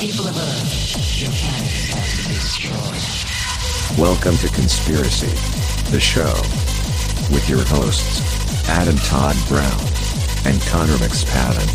[0.00, 4.00] People of Earth, your planet has to be destroyed.
[4.00, 5.28] Welcome to Conspiracy,
[5.90, 6.32] the show,
[7.30, 9.78] with your hosts, Adam Todd Brown
[10.46, 11.68] and Connor McSpadden.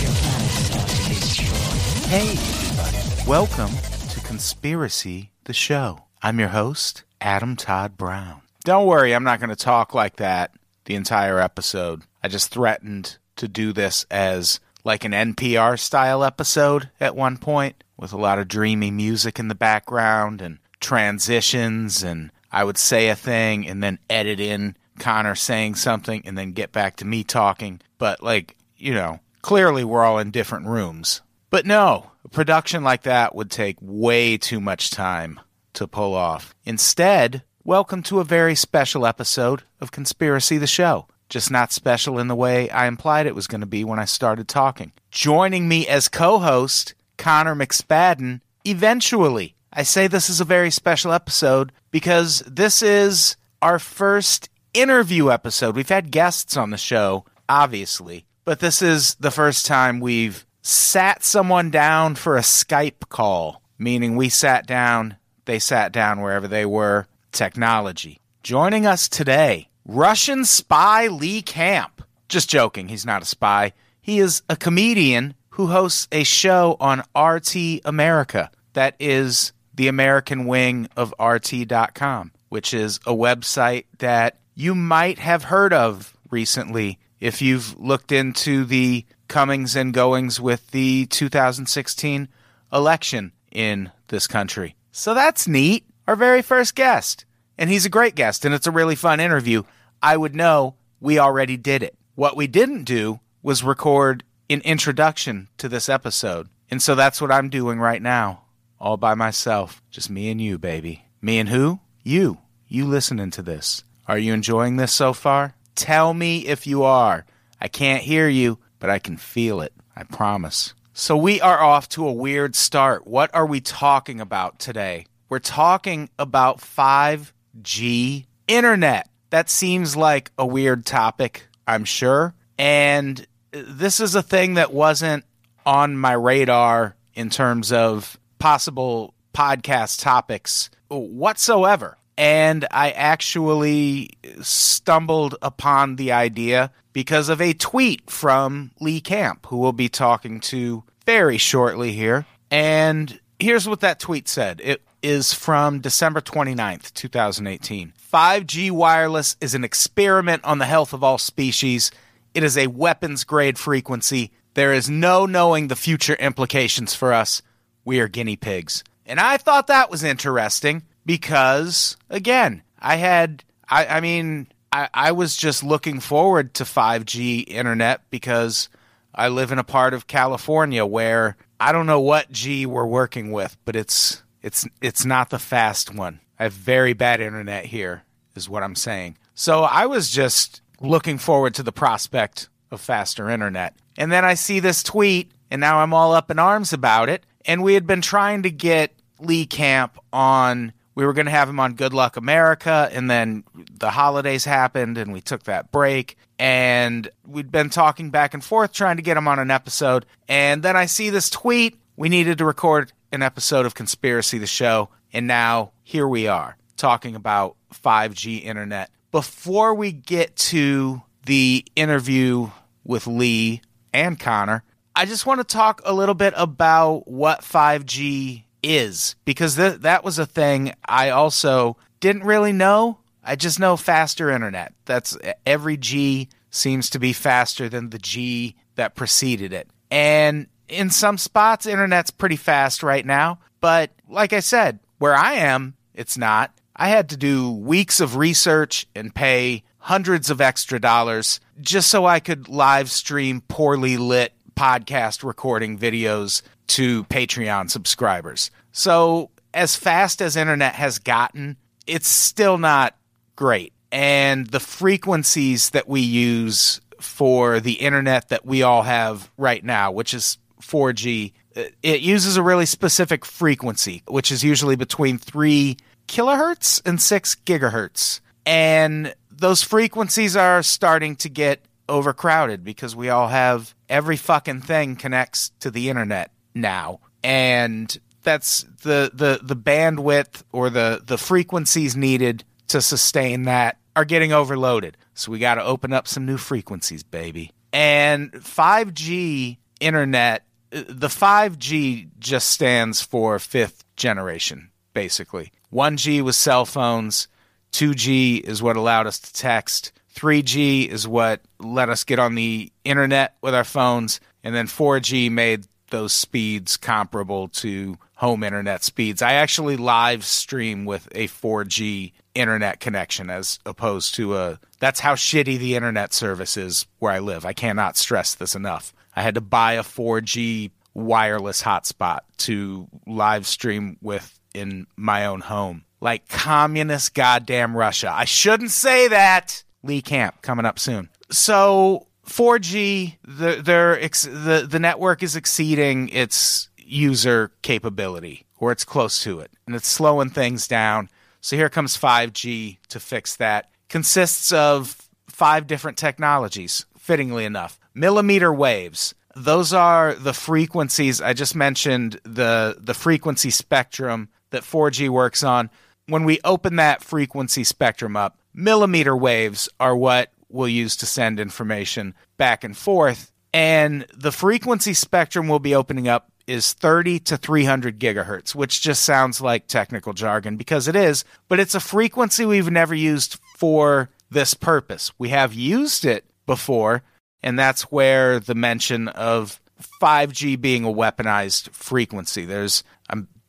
[0.00, 2.06] Your planet is about to be destroyed.
[2.06, 3.28] Hey, everybody.
[3.28, 3.74] Welcome
[4.10, 6.04] to Conspiracy, the show.
[6.22, 8.42] I'm your host, Adam Todd Brown.
[8.64, 10.52] Don't worry, I'm not going to talk like that
[10.86, 12.02] the entire episode.
[12.22, 17.84] I just threatened to do this as like an NPR style episode at one point
[17.96, 23.08] with a lot of dreamy music in the background and transitions and I would say
[23.08, 27.22] a thing and then edit in Connor saying something and then get back to me
[27.22, 27.80] talking.
[27.98, 31.22] But like, you know, clearly we're all in different rooms.
[31.50, 35.38] But no, a production like that would take way too much time
[35.74, 36.54] to pull off.
[36.64, 41.06] Instead, welcome to a very special episode of Conspiracy the Show.
[41.28, 44.04] Just not special in the way I implied it was going to be when I
[44.04, 44.92] started talking.
[45.10, 49.54] Joining me as co host, Connor McSpadden, eventually.
[49.72, 55.74] I say this is a very special episode because this is our first interview episode.
[55.76, 61.24] We've had guests on the show, obviously, but this is the first time we've sat
[61.24, 66.66] someone down for a Skype call, meaning we sat down, they sat down wherever they
[66.66, 67.06] were.
[67.32, 68.20] Technology.
[68.42, 72.02] Joining us today, Russian spy Lee Camp.
[72.28, 73.72] Just joking, he's not a spy.
[74.00, 78.50] He is a comedian who hosts a show on RT America.
[78.72, 85.44] That is the American wing of RT.com, which is a website that you might have
[85.44, 92.28] heard of recently if you've looked into the comings and goings with the 2016
[92.72, 94.74] election in this country.
[94.92, 95.84] So that's neat.
[96.06, 97.24] Our very first guest.
[97.58, 99.62] And he's a great guest, and it's a really fun interview.
[100.02, 101.96] I would know we already did it.
[102.14, 106.48] What we didn't do was record an introduction to this episode.
[106.70, 108.44] And so that's what I'm doing right now,
[108.78, 109.82] all by myself.
[109.90, 111.06] Just me and you, baby.
[111.20, 111.80] Me and who?
[112.02, 112.38] You.
[112.68, 113.84] You listening to this.
[114.06, 115.54] Are you enjoying this so far?
[115.74, 117.24] Tell me if you are.
[117.60, 119.72] I can't hear you, but I can feel it.
[119.96, 120.74] I promise.
[120.94, 123.06] So we are off to a weird start.
[123.06, 125.06] What are we talking about today?
[125.30, 129.08] We're talking about 5G internet.
[129.30, 132.34] That seems like a weird topic, I'm sure.
[132.58, 135.24] And this is a thing that wasn't
[135.64, 141.96] on my radar in terms of possible podcast topics whatsoever.
[142.16, 144.10] And I actually
[144.42, 150.40] stumbled upon the idea because of a tweet from Lee Camp, who we'll be talking
[150.40, 152.26] to very shortly here.
[152.50, 157.92] And here's what that tweet said it is from December 29th, 2018.
[158.12, 161.90] 5G wireless is an experiment on the health of all species.
[162.34, 164.30] It is a weapons grade frequency.
[164.54, 167.42] There is no knowing the future implications for us.
[167.84, 168.84] We are guinea pigs.
[169.06, 175.12] And I thought that was interesting because, again, I had, I, I mean, I, I
[175.12, 178.68] was just looking forward to 5G internet because
[179.14, 183.30] I live in a part of California where I don't know what G we're working
[183.30, 186.20] with, but it's it's it's not the fast one.
[186.38, 188.02] I have very bad internet here,
[188.34, 189.16] is what I'm saying.
[189.34, 193.76] So I was just looking forward to the prospect of faster internet.
[193.96, 197.24] And then I see this tweet, and now I'm all up in arms about it.
[197.44, 200.72] And we had been trying to get Lee Camp on.
[200.94, 204.98] We were going to have him on Good Luck America, and then the holidays happened,
[204.98, 206.16] and we took that break.
[206.38, 210.06] And we'd been talking back and forth trying to get him on an episode.
[210.28, 211.78] And then I see this tweet.
[211.96, 214.88] We needed to record an episode of Conspiracy the Show.
[215.12, 218.90] And now here we are talking about 5G internet.
[219.10, 222.50] Before we get to the interview
[222.84, 223.62] with Lee
[223.92, 224.64] and Connor,
[224.96, 230.04] I just want to talk a little bit about what 5G is because th- that
[230.04, 232.98] was a thing I also didn't really know.
[233.24, 234.72] I just know faster internet.
[234.84, 235.16] That's
[235.46, 239.68] every G seems to be faster than the G that preceded it.
[239.90, 243.38] And in some spots, internet's pretty fast right now.
[243.60, 246.52] But like I said, where I am, it's not.
[246.74, 252.06] I had to do weeks of research and pay hundreds of extra dollars just so
[252.06, 258.50] I could live stream poorly lit podcast recording videos to Patreon subscribers.
[258.72, 261.56] So, as fast as internet has gotten,
[261.86, 262.96] it's still not
[263.36, 263.72] great.
[263.90, 269.92] And the frequencies that we use for the internet that we all have right now,
[269.92, 275.76] which is 4G, uh, it uses a really specific frequency, which is usually between 3
[276.08, 278.20] kilohertz and 6 gigahertz.
[278.46, 284.96] And those frequencies are starting to get overcrowded because we all have every fucking thing
[284.96, 287.00] connects to the internet now.
[287.22, 294.04] And that's the the the bandwidth or the the frequencies needed to sustain that are
[294.04, 294.96] getting overloaded.
[295.14, 297.52] So we got to open up some new frequencies, baby.
[297.72, 305.52] And 5G internet, uh, the 5G just stands for fifth generation, basically.
[305.72, 307.28] 1G was cell phones,
[307.72, 312.70] 2G is what allowed us to text, 3G is what let us get on the
[312.84, 319.22] internet with our phones, and then 4G made those speeds comparable to home internet speeds.
[319.22, 325.14] I actually live stream with a 4G internet connection as opposed to a that's how
[325.14, 327.46] shitty the internet service is where I live.
[327.46, 328.92] I cannot stress this enough.
[329.14, 335.40] I had to buy a 4G wireless hotspot to live stream with in my own
[335.40, 335.84] home.
[336.00, 338.12] Like communist goddamn Russia.
[338.12, 339.62] I shouldn't say that.
[339.84, 341.08] Lee Camp coming up soon.
[341.30, 349.22] So 4G, the ex, the the network is exceeding its user capability, or it's close
[349.24, 351.08] to it, and it's slowing things down.
[351.40, 353.70] So here comes 5G to fix that.
[353.88, 357.80] Consists of five different technologies, fittingly enough.
[357.94, 359.14] Millimeter waves.
[359.34, 365.70] Those are the frequencies I just mentioned, the the frequency spectrum that 4G works on.
[366.06, 371.40] When we open that frequency spectrum up, millimeter waves are what we'll use to send
[371.40, 373.32] information back and forth.
[373.54, 379.02] And the frequency spectrum we'll be opening up is 30 to 300 gigahertz, which just
[379.02, 384.10] sounds like technical jargon because it is, but it's a frequency we've never used for
[384.30, 385.12] this purpose.
[385.18, 387.02] We have used it before,
[387.42, 389.60] and that's where the mention of
[390.00, 392.44] 5G being a weaponized frequency.
[392.44, 392.82] There's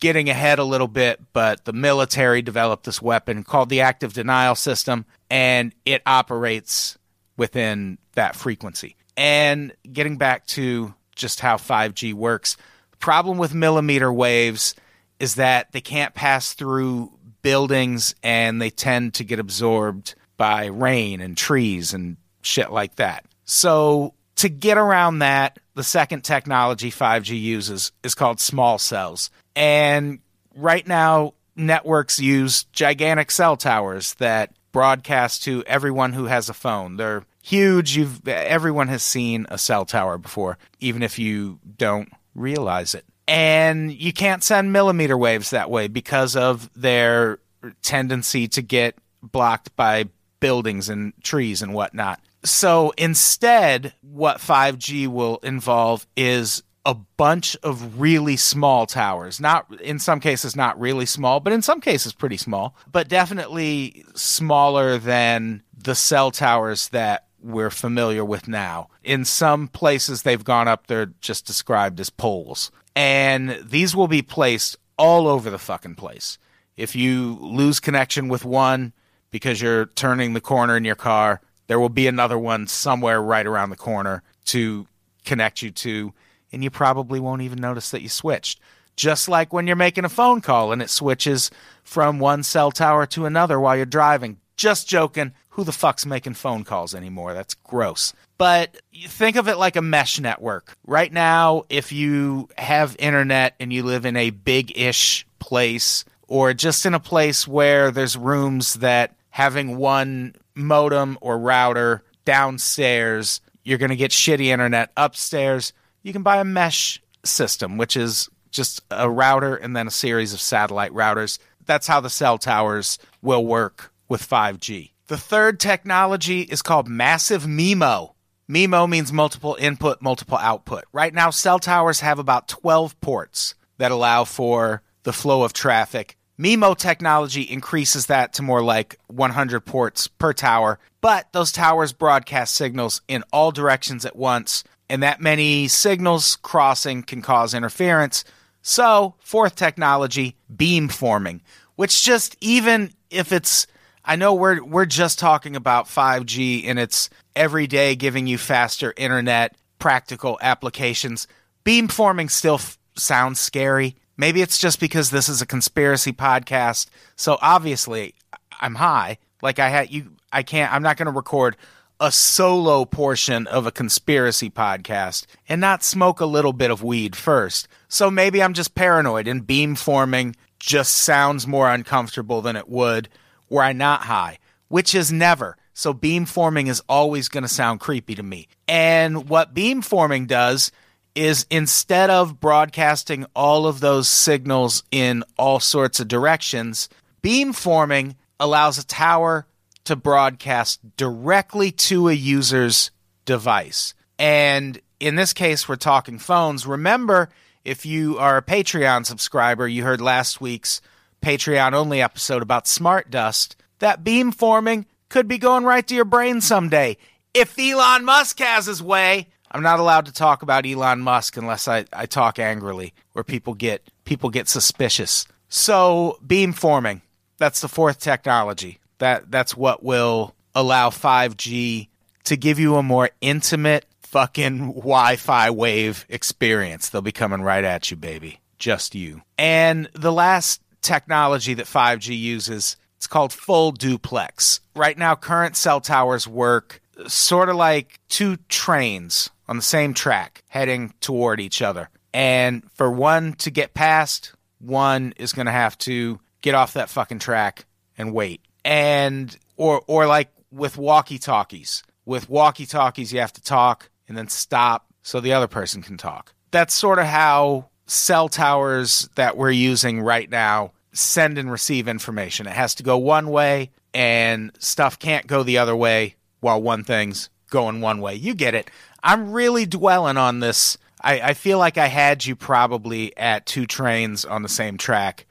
[0.03, 4.53] getting ahead a little bit, but the military developed this weapon called the active denial
[4.53, 6.97] system, and it operates
[7.37, 8.97] within that frequency.
[9.15, 12.57] And getting back to just how 5G works,
[12.91, 14.75] the problem with millimeter waves
[15.21, 17.09] is that they can't pass through
[17.41, 23.23] buildings and they tend to get absorbed by rain and trees and shit like that.
[23.45, 29.29] So, to get around that, the second technology 5G uses is called small cells.
[29.55, 30.19] And
[30.55, 36.97] right now, networks use gigantic cell towers that broadcast to everyone who has a phone.
[36.97, 37.95] They're huge.
[37.95, 43.05] You've everyone has seen a cell tower before, even if you don't realize it.
[43.27, 47.39] And you can't send millimeter waves that way because of their
[47.81, 50.05] tendency to get blocked by
[50.39, 52.19] buildings and trees and whatnot.
[52.45, 59.39] So instead, what 5G will involve is a bunch of really small towers.
[59.39, 64.05] Not in some cases not really small, but in some cases pretty small, but definitely
[64.15, 68.89] smaller than the cell towers that we're familiar with now.
[69.03, 72.71] In some places they've gone up they're just described as poles.
[72.95, 76.37] And these will be placed all over the fucking place.
[76.75, 78.93] If you lose connection with one
[79.31, 83.45] because you're turning the corner in your car, there will be another one somewhere right
[83.45, 84.87] around the corner to
[85.25, 86.13] connect you to
[86.53, 88.61] and you probably won't even notice that you switched.
[88.95, 91.49] Just like when you're making a phone call and it switches
[91.83, 94.37] from one cell tower to another while you're driving.
[94.55, 95.33] Just joking.
[95.49, 97.33] Who the fuck's making phone calls anymore?
[97.33, 98.13] That's gross.
[98.37, 98.77] But
[99.07, 100.75] think of it like a mesh network.
[100.85, 106.53] Right now, if you have internet and you live in a big ish place or
[106.53, 113.77] just in a place where there's rooms that having one modem or router downstairs, you're
[113.77, 118.81] going to get shitty internet upstairs you can buy a mesh system, which is just
[118.91, 121.39] a router and then a series of satellite routers.
[121.65, 124.91] That's how the cell towers will work with 5G.
[125.07, 128.13] The third technology is called massive MIMO.
[128.49, 130.83] MIMO means multiple input, multiple output.
[130.91, 136.17] Right now, cell towers have about 12 ports that allow for the flow of traffic.
[136.43, 142.53] MIMO technology increases that to more like 100 ports per tower, but those towers broadcast
[142.53, 148.25] signals in all directions at once and that many signals crossing can cause interference.
[148.61, 151.39] So, fourth technology, beamforming,
[151.77, 153.65] which just even if it's
[154.03, 158.93] I know we're we're just talking about 5G and it's every day giving you faster
[158.97, 161.25] internet, practical applications.
[161.63, 163.95] Beamforming still f- sounds scary.
[164.17, 166.87] Maybe it's just because this is a conspiracy podcast.
[167.15, 168.13] So obviously,
[168.61, 169.17] I'm high.
[169.41, 171.57] Like I had you I can't I'm not going to record
[171.99, 177.15] a solo portion of a conspiracy podcast and not smoke a little bit of weed
[177.15, 177.67] first.
[177.87, 183.09] So maybe I'm just paranoid and beam forming just sounds more uncomfortable than it would
[183.49, 185.57] were I not high, which is never.
[185.73, 188.47] So beam forming is always going to sound creepy to me.
[188.67, 190.71] And what beam forming does
[191.15, 196.89] is instead of broadcasting all of those signals in all sorts of directions,
[197.21, 199.45] beamforming allows a tower
[199.85, 202.91] to broadcast directly to a user's
[203.25, 203.93] device.
[204.17, 206.65] And in this case, we're talking phones.
[206.65, 207.29] Remember,
[207.63, 210.81] if you are a Patreon subscriber, you heard last week's
[211.21, 213.55] Patreon only episode about smart dust.
[213.79, 216.97] That beamforming could be going right to your brain someday.
[217.33, 221.67] If Elon Musk has his way, I'm not allowed to talk about Elon Musk unless
[221.67, 225.27] I, I talk angrily, where people get people get suspicious.
[225.47, 227.01] So beamforming,
[227.37, 228.79] that's the fourth technology.
[228.97, 231.87] That that's what will allow 5G
[232.25, 236.89] to give you a more intimate fucking Wi-Fi wave experience.
[236.89, 238.39] They'll be coming right at you, baby.
[238.57, 239.21] Just you.
[239.37, 244.61] And the last technology that 5G uses, it's called full duplex.
[244.75, 250.43] Right now current cell towers work sort of like two trains on the same track
[250.47, 251.89] heading toward each other.
[252.13, 256.89] And for one to get past, one is going to have to get off that
[256.89, 257.65] fucking track
[257.97, 258.41] and wait.
[258.63, 261.83] And or or like with walkie-talkies.
[262.05, 266.33] With walkie-talkies you have to talk and then stop so the other person can talk.
[266.51, 272.47] That's sort of how cell towers that we're using right now send and receive information.
[272.47, 276.83] It has to go one way and stuff can't go the other way while one
[276.83, 278.15] thing's going one way.
[278.15, 278.69] You get it.
[279.03, 280.77] I'm really dwelling on this.
[281.01, 285.25] I, I feel like I had you probably at two trains on the same track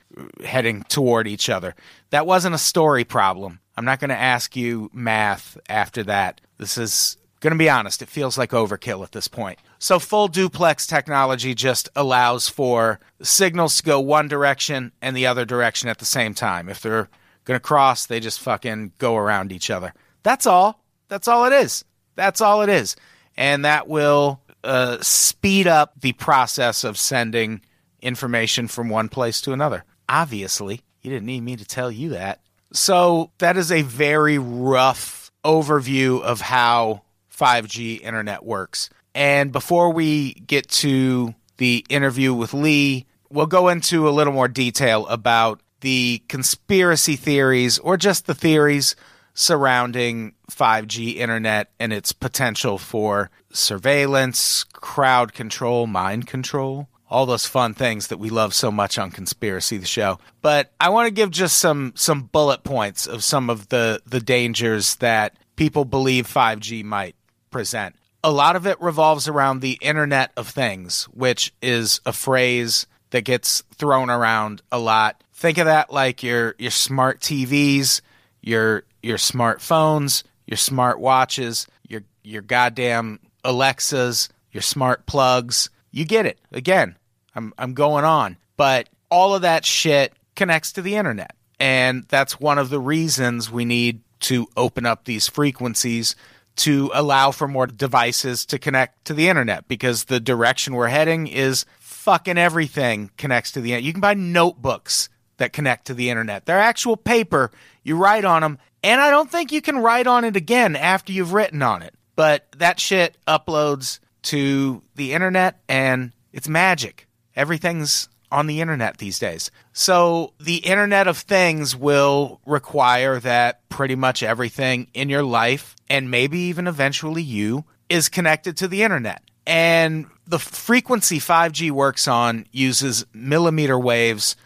[0.44, 1.74] heading toward each other.
[2.10, 3.60] That wasn't a story problem.
[3.76, 6.40] I'm not going to ask you math after that.
[6.58, 9.58] This is going to be honest, it feels like overkill at this point.
[9.78, 15.44] So, full duplex technology just allows for signals to go one direction and the other
[15.44, 16.68] direction at the same time.
[16.68, 17.08] If they're
[17.44, 19.92] going to cross, they just fucking go around each other.
[20.22, 20.84] That's all.
[21.08, 21.84] That's all it is.
[22.14, 22.94] That's all it is.
[23.36, 27.60] And that will uh, speed up the process of sending
[28.00, 29.84] information from one place to another.
[30.08, 32.40] Obviously, you didn't need me to tell you that.
[32.72, 37.02] So, that is a very rough overview of how
[37.36, 38.88] 5G internet works.
[39.14, 44.48] And before we get to the interview with Lee, we'll go into a little more
[44.48, 48.96] detail about the conspiracy theories or just the theories
[49.34, 57.74] surrounding 5G internet and its potential for surveillance, crowd control, mind control, all those fun
[57.74, 60.18] things that we love so much on Conspiracy the show.
[60.40, 64.20] But I want to give just some some bullet points of some of the the
[64.20, 67.14] dangers that people believe 5G might
[67.50, 67.96] present.
[68.24, 73.22] A lot of it revolves around the Internet of Things, which is a phrase that
[73.22, 75.22] gets thrown around a lot.
[75.34, 78.00] Think of that like your your smart TVs,
[78.40, 85.70] your your smartphones, your smart watches, your your goddamn Alexas, your smart plugs.
[85.90, 86.38] You get it.
[86.52, 86.96] Again,
[87.34, 91.34] I'm I'm going on, but all of that shit connects to the internet.
[91.60, 96.16] And that's one of the reasons we need to open up these frequencies
[96.54, 101.26] to allow for more devices to connect to the internet because the direction we're heading
[101.26, 103.84] is fucking everything connects to the internet.
[103.84, 106.46] You can buy notebooks that connect to the internet.
[106.46, 107.50] They're actual paper.
[107.82, 111.12] You write on them, and I don't think you can write on it again after
[111.12, 111.94] you've written on it.
[112.16, 117.06] But that shit uploads to the internet and it's magic.
[117.34, 119.50] Everything's on the internet these days.
[119.72, 126.10] So the Internet of Things will require that pretty much everything in your life, and
[126.10, 129.22] maybe even eventually you, is connected to the internet.
[129.46, 134.36] And the frequency 5G works on uses millimeter waves,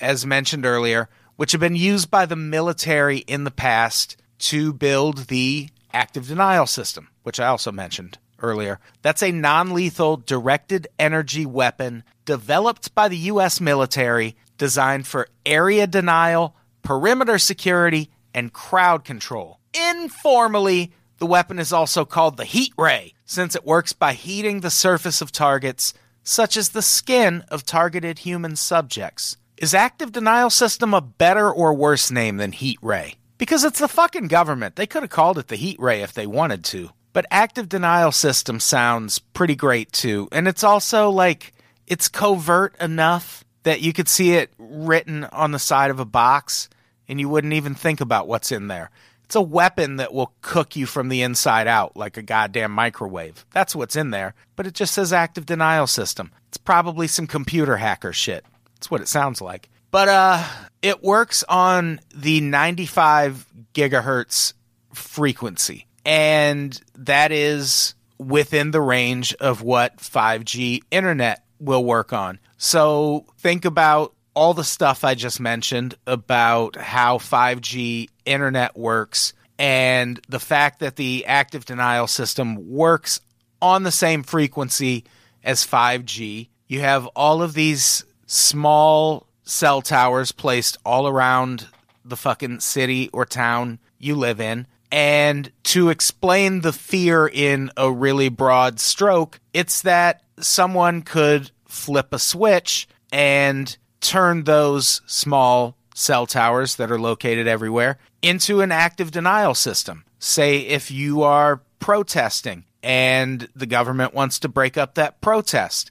[0.00, 1.08] as mentioned earlier,
[1.42, 6.68] which have been used by the military in the past to build the active denial
[6.68, 8.78] system, which I also mentioned earlier.
[9.02, 13.60] That's a non lethal directed energy weapon developed by the U.S.
[13.60, 19.58] military designed for area denial, perimeter security, and crowd control.
[19.74, 24.70] Informally, The weapon is also called the heat ray, since it works by heating the
[24.70, 29.36] surface of targets, such as the skin of targeted human subjects.
[29.62, 33.14] Is active denial system a better or worse name than heat ray?
[33.38, 34.74] Because it's the fucking government.
[34.74, 36.90] They could have called it the heat ray if they wanted to.
[37.12, 40.26] But active denial system sounds pretty great too.
[40.32, 41.54] And it's also like,
[41.86, 46.68] it's covert enough that you could see it written on the side of a box
[47.06, 48.90] and you wouldn't even think about what's in there.
[49.22, 53.46] It's a weapon that will cook you from the inside out like a goddamn microwave.
[53.52, 56.32] That's what's in there, but it just says active denial system.
[56.48, 58.44] It's probably some computer hacker shit.
[58.82, 59.70] That's what it sounds like.
[59.92, 60.44] But uh
[60.82, 64.54] it works on the 95 gigahertz
[64.92, 72.40] frequency and that is within the range of what 5G internet will work on.
[72.56, 80.20] So think about all the stuff I just mentioned about how 5G internet works and
[80.28, 83.20] the fact that the active denial system works
[83.60, 85.04] on the same frequency
[85.44, 86.48] as 5G.
[86.66, 91.66] You have all of these small cell towers placed all around
[92.04, 94.66] the fucking city or town you live in.
[94.90, 102.12] And to explain the fear in a really broad stroke, it's that someone could flip
[102.12, 109.10] a switch and turn those small cell towers that are located everywhere into an active
[109.10, 110.04] denial system.
[110.18, 115.90] Say if you are protesting and the government wants to break up that protest,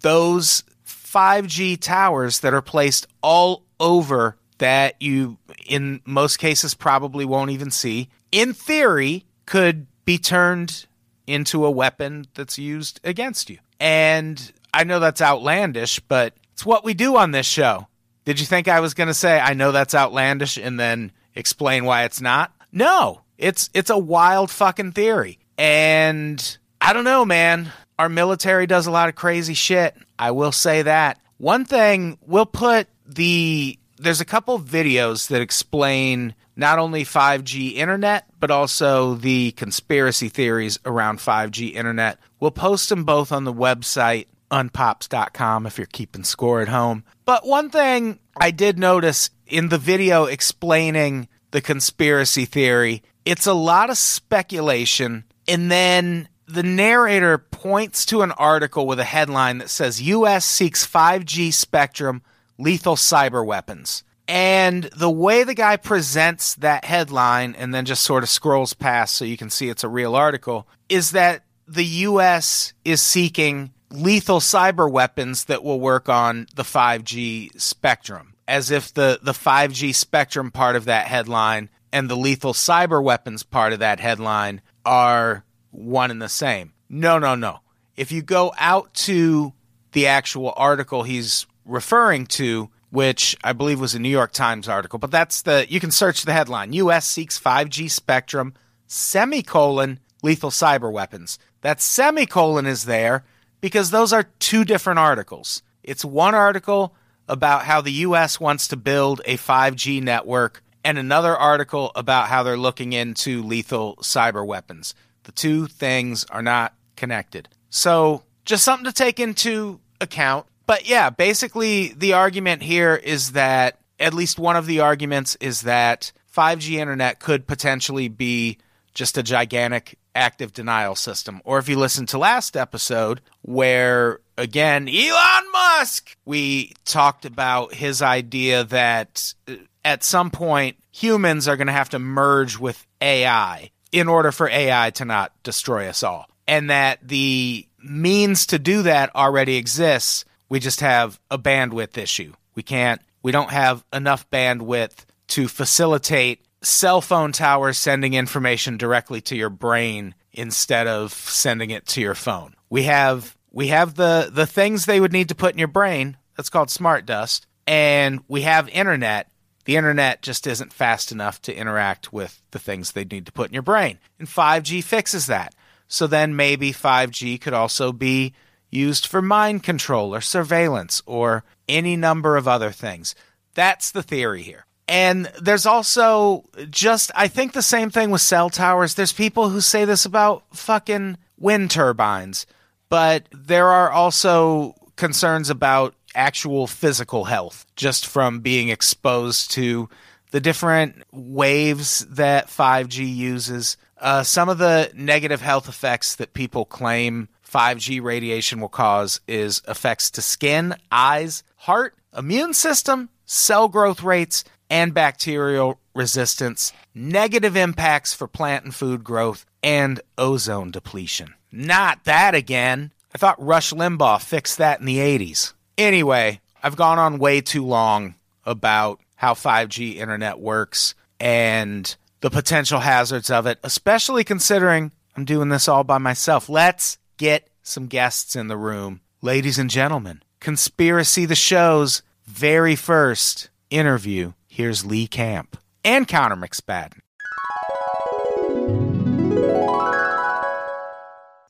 [0.00, 0.64] those
[1.12, 7.70] 5G towers that are placed all over that you, in most cases, probably won't even
[7.70, 10.86] see, in theory, could be turned
[11.26, 13.58] into a weapon that's used against you.
[13.80, 17.88] And I know that's outlandish, but it's what we do on this show.
[18.24, 21.84] Did you think I was going to say I know that's outlandish and then explain
[21.84, 22.52] why it's not?
[22.70, 23.22] No.
[23.36, 25.40] It's it's a wild fucking theory.
[25.58, 27.72] And I don't know, man.
[27.98, 29.96] Our military does a lot of crazy shit.
[30.18, 31.20] I will say that.
[31.38, 38.26] One thing, we'll put the there's a couple videos that explain not only 5G internet,
[38.40, 42.18] but also the conspiracy theories around 5G internet.
[42.40, 47.04] We'll post them both on the website unpops.com if you're keeping score at home.
[47.24, 53.54] But one thing I did notice in the video explaining the conspiracy theory, it's a
[53.54, 59.70] lot of speculation and then the narrator points to an article with a headline that
[59.70, 62.22] says US seeks 5G spectrum
[62.58, 64.04] lethal cyber weapons.
[64.28, 69.16] And the way the guy presents that headline and then just sort of scrolls past
[69.16, 74.40] so you can see it's a real article is that the US is seeking lethal
[74.40, 80.50] cyber weapons that will work on the 5G spectrum, as if the, the 5G spectrum
[80.50, 86.10] part of that headline and the lethal cyber weapons part of that headline are one
[86.10, 86.72] and the same.
[86.88, 87.60] No, no, no.
[87.96, 89.52] If you go out to
[89.92, 94.98] the actual article he's referring to, which I believe was a New York Times article,
[94.98, 98.54] but that's the, you can search the headline US seeks 5G spectrum,
[98.86, 101.38] semicolon, lethal cyber weapons.
[101.62, 103.24] That semicolon is there
[103.60, 105.62] because those are two different articles.
[105.82, 106.94] It's one article
[107.28, 112.42] about how the US wants to build a 5G network and another article about how
[112.42, 114.94] they're looking into lethal cyber weapons.
[115.24, 117.48] The two things are not connected.
[117.70, 120.46] So, just something to take into account.
[120.66, 125.62] But yeah, basically, the argument here is that at least one of the arguments is
[125.62, 128.58] that 5G internet could potentially be
[128.94, 131.40] just a gigantic active denial system.
[131.44, 138.02] Or if you listen to last episode, where again, Elon Musk, we talked about his
[138.02, 139.54] idea that uh,
[139.84, 144.48] at some point humans are going to have to merge with AI in order for
[144.48, 146.26] AI to not destroy us all.
[146.48, 150.24] And that the means to do that already exists.
[150.48, 152.32] We just have a bandwidth issue.
[152.54, 159.20] We can't, we don't have enough bandwidth to facilitate cell phone towers sending information directly
[159.22, 162.54] to your brain instead of sending it to your phone.
[162.70, 166.16] We have we have the the things they would need to put in your brain.
[166.36, 167.46] That's called smart dust.
[167.66, 169.28] And we have internet.
[169.64, 173.48] The internet just isn't fast enough to interact with the things they need to put
[173.48, 173.98] in your brain.
[174.18, 175.54] And 5G fixes that.
[175.88, 178.32] So then maybe 5G could also be
[178.70, 183.14] used for mind control or surveillance or any number of other things.
[183.54, 184.66] That's the theory here.
[184.88, 188.94] And there's also just, I think the same thing with cell towers.
[188.94, 192.46] There's people who say this about fucking wind turbines,
[192.88, 199.88] but there are also concerns about actual physical health just from being exposed to
[200.30, 203.76] the different waves that 5G uses.
[203.98, 209.62] Uh, some of the negative health effects that people claim 5G radiation will cause is
[209.68, 218.14] effects to skin, eyes, heart, immune system, cell growth rates, and bacterial resistance, negative impacts
[218.14, 221.34] for plant and food growth, and ozone depletion.
[221.52, 222.92] Not that again.
[223.14, 225.52] I thought Rush Limbaugh fixed that in the 80s.
[225.78, 232.80] Anyway, I've gone on way too long about how 5G internet works and the potential
[232.80, 236.48] hazards of it, especially considering I'm doing this all by myself.
[236.48, 239.00] Let's get some guests in the room.
[239.20, 244.32] Ladies and gentlemen, Conspiracy the Show's very first interview.
[244.48, 246.98] Here's Lee Camp and Connor McSpadden.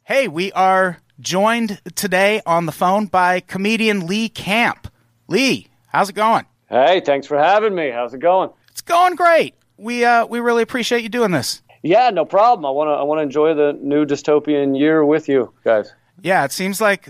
[0.04, 4.88] Hey, we are joined today on the phone by comedian Lee Camp.
[5.28, 6.46] Lee, how's it going?
[6.68, 7.90] Hey, thanks for having me.
[7.90, 8.50] How's it going?
[8.70, 9.54] It's going great.
[9.76, 11.62] We uh we really appreciate you doing this.
[11.82, 12.64] Yeah, no problem.
[12.64, 15.92] I want to I want to enjoy the new dystopian year with you guys.
[16.20, 17.08] Yeah, it seems like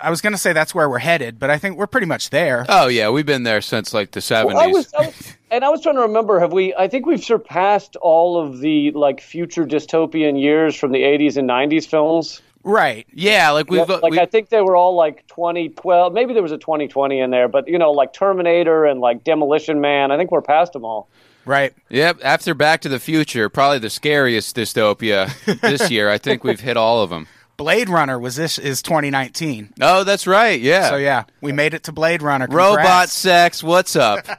[0.00, 2.30] I was going to say that's where we're headed, but I think we're pretty much
[2.30, 2.64] there.
[2.68, 4.54] Oh yeah, we've been there since like the seventies.
[4.54, 6.38] Well, I was, I was, and I was trying to remember.
[6.38, 6.72] Have we?
[6.74, 11.48] I think we've surpassed all of the like future dystopian years from the '80s and
[11.48, 12.42] '90s films.
[12.64, 13.06] Right.
[13.12, 16.12] yeah, like we've like we, I think they were all like 2012.
[16.12, 19.80] Maybe there was a 2020 in there, but you know, like Terminator and like Demolition
[19.80, 20.10] Man.
[20.10, 21.08] I think we're past them all.
[21.44, 21.74] Right.
[21.90, 22.20] Yep.
[22.24, 26.08] After Back to the Future, probably the scariest dystopia this year.
[26.08, 27.28] I think we've hit all of them.
[27.56, 29.74] Blade Runner was this is 2019.
[29.80, 30.58] Oh, that's right.
[30.60, 30.88] Yeah.
[30.88, 32.46] So yeah, we made it to Blade Runner.
[32.50, 33.62] Robot sex.
[33.62, 34.26] What's up?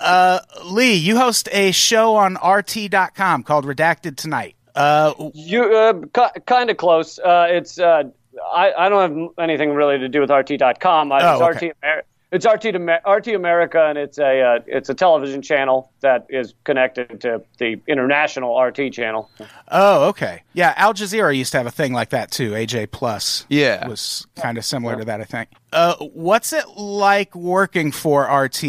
[0.00, 4.56] Uh, Lee, you host a show on RT.com called Redacted Tonight.
[4.74, 7.18] Uh, You uh, kind of close.
[7.18, 8.04] Uh, it's uh,
[8.52, 11.12] I, I don't have anything really to do with RT.com.
[11.12, 11.68] I, Oh, it's okay.
[11.68, 11.76] RT.
[11.82, 16.26] Amer- It's RT, to, RT America, and it's a uh, it's a television channel that
[16.28, 19.30] is connected to the international RT channel.
[19.70, 20.42] oh, okay.
[20.52, 22.50] Yeah, Al Jazeera used to have a thing like that too.
[22.50, 23.46] AJ Plus.
[23.48, 23.86] Yeah.
[23.86, 25.50] was kind of similar to that, I think.
[25.72, 28.64] Uh, what's it like working for RT?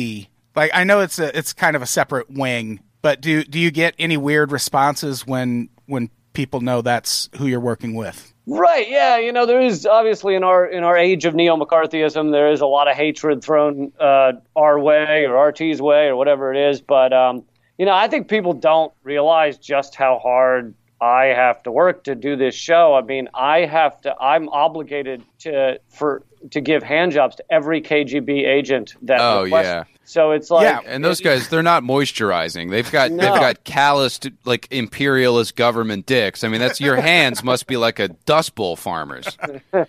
[0.55, 3.71] Like, I know it's a it's kind of a separate wing, but do do you
[3.71, 8.33] get any weird responses when when people know that's who you're working with?
[8.47, 8.87] Right.
[8.87, 9.17] Yeah.
[9.17, 12.61] You know, there is obviously in our in our age of neo McCarthyism, there is
[12.61, 16.81] a lot of hatred thrown uh, our way or RT's way or whatever it is.
[16.81, 17.43] But um,
[17.77, 22.15] you know, I think people don't realize just how hard I have to work to
[22.15, 22.93] do this show.
[22.93, 24.15] I mean, I have to.
[24.19, 26.21] I'm obligated to for
[26.51, 29.19] to give handjobs to every KGB agent that.
[29.21, 29.83] Oh, requests- yeah.
[30.07, 32.69] So it's like Yeah, And those guys, they're not moisturizing.
[32.69, 33.23] They've got No.
[33.23, 36.43] they've got calloused like imperialist government dicks.
[36.43, 39.37] I mean, that's your hands must be like a dust bowl farmers.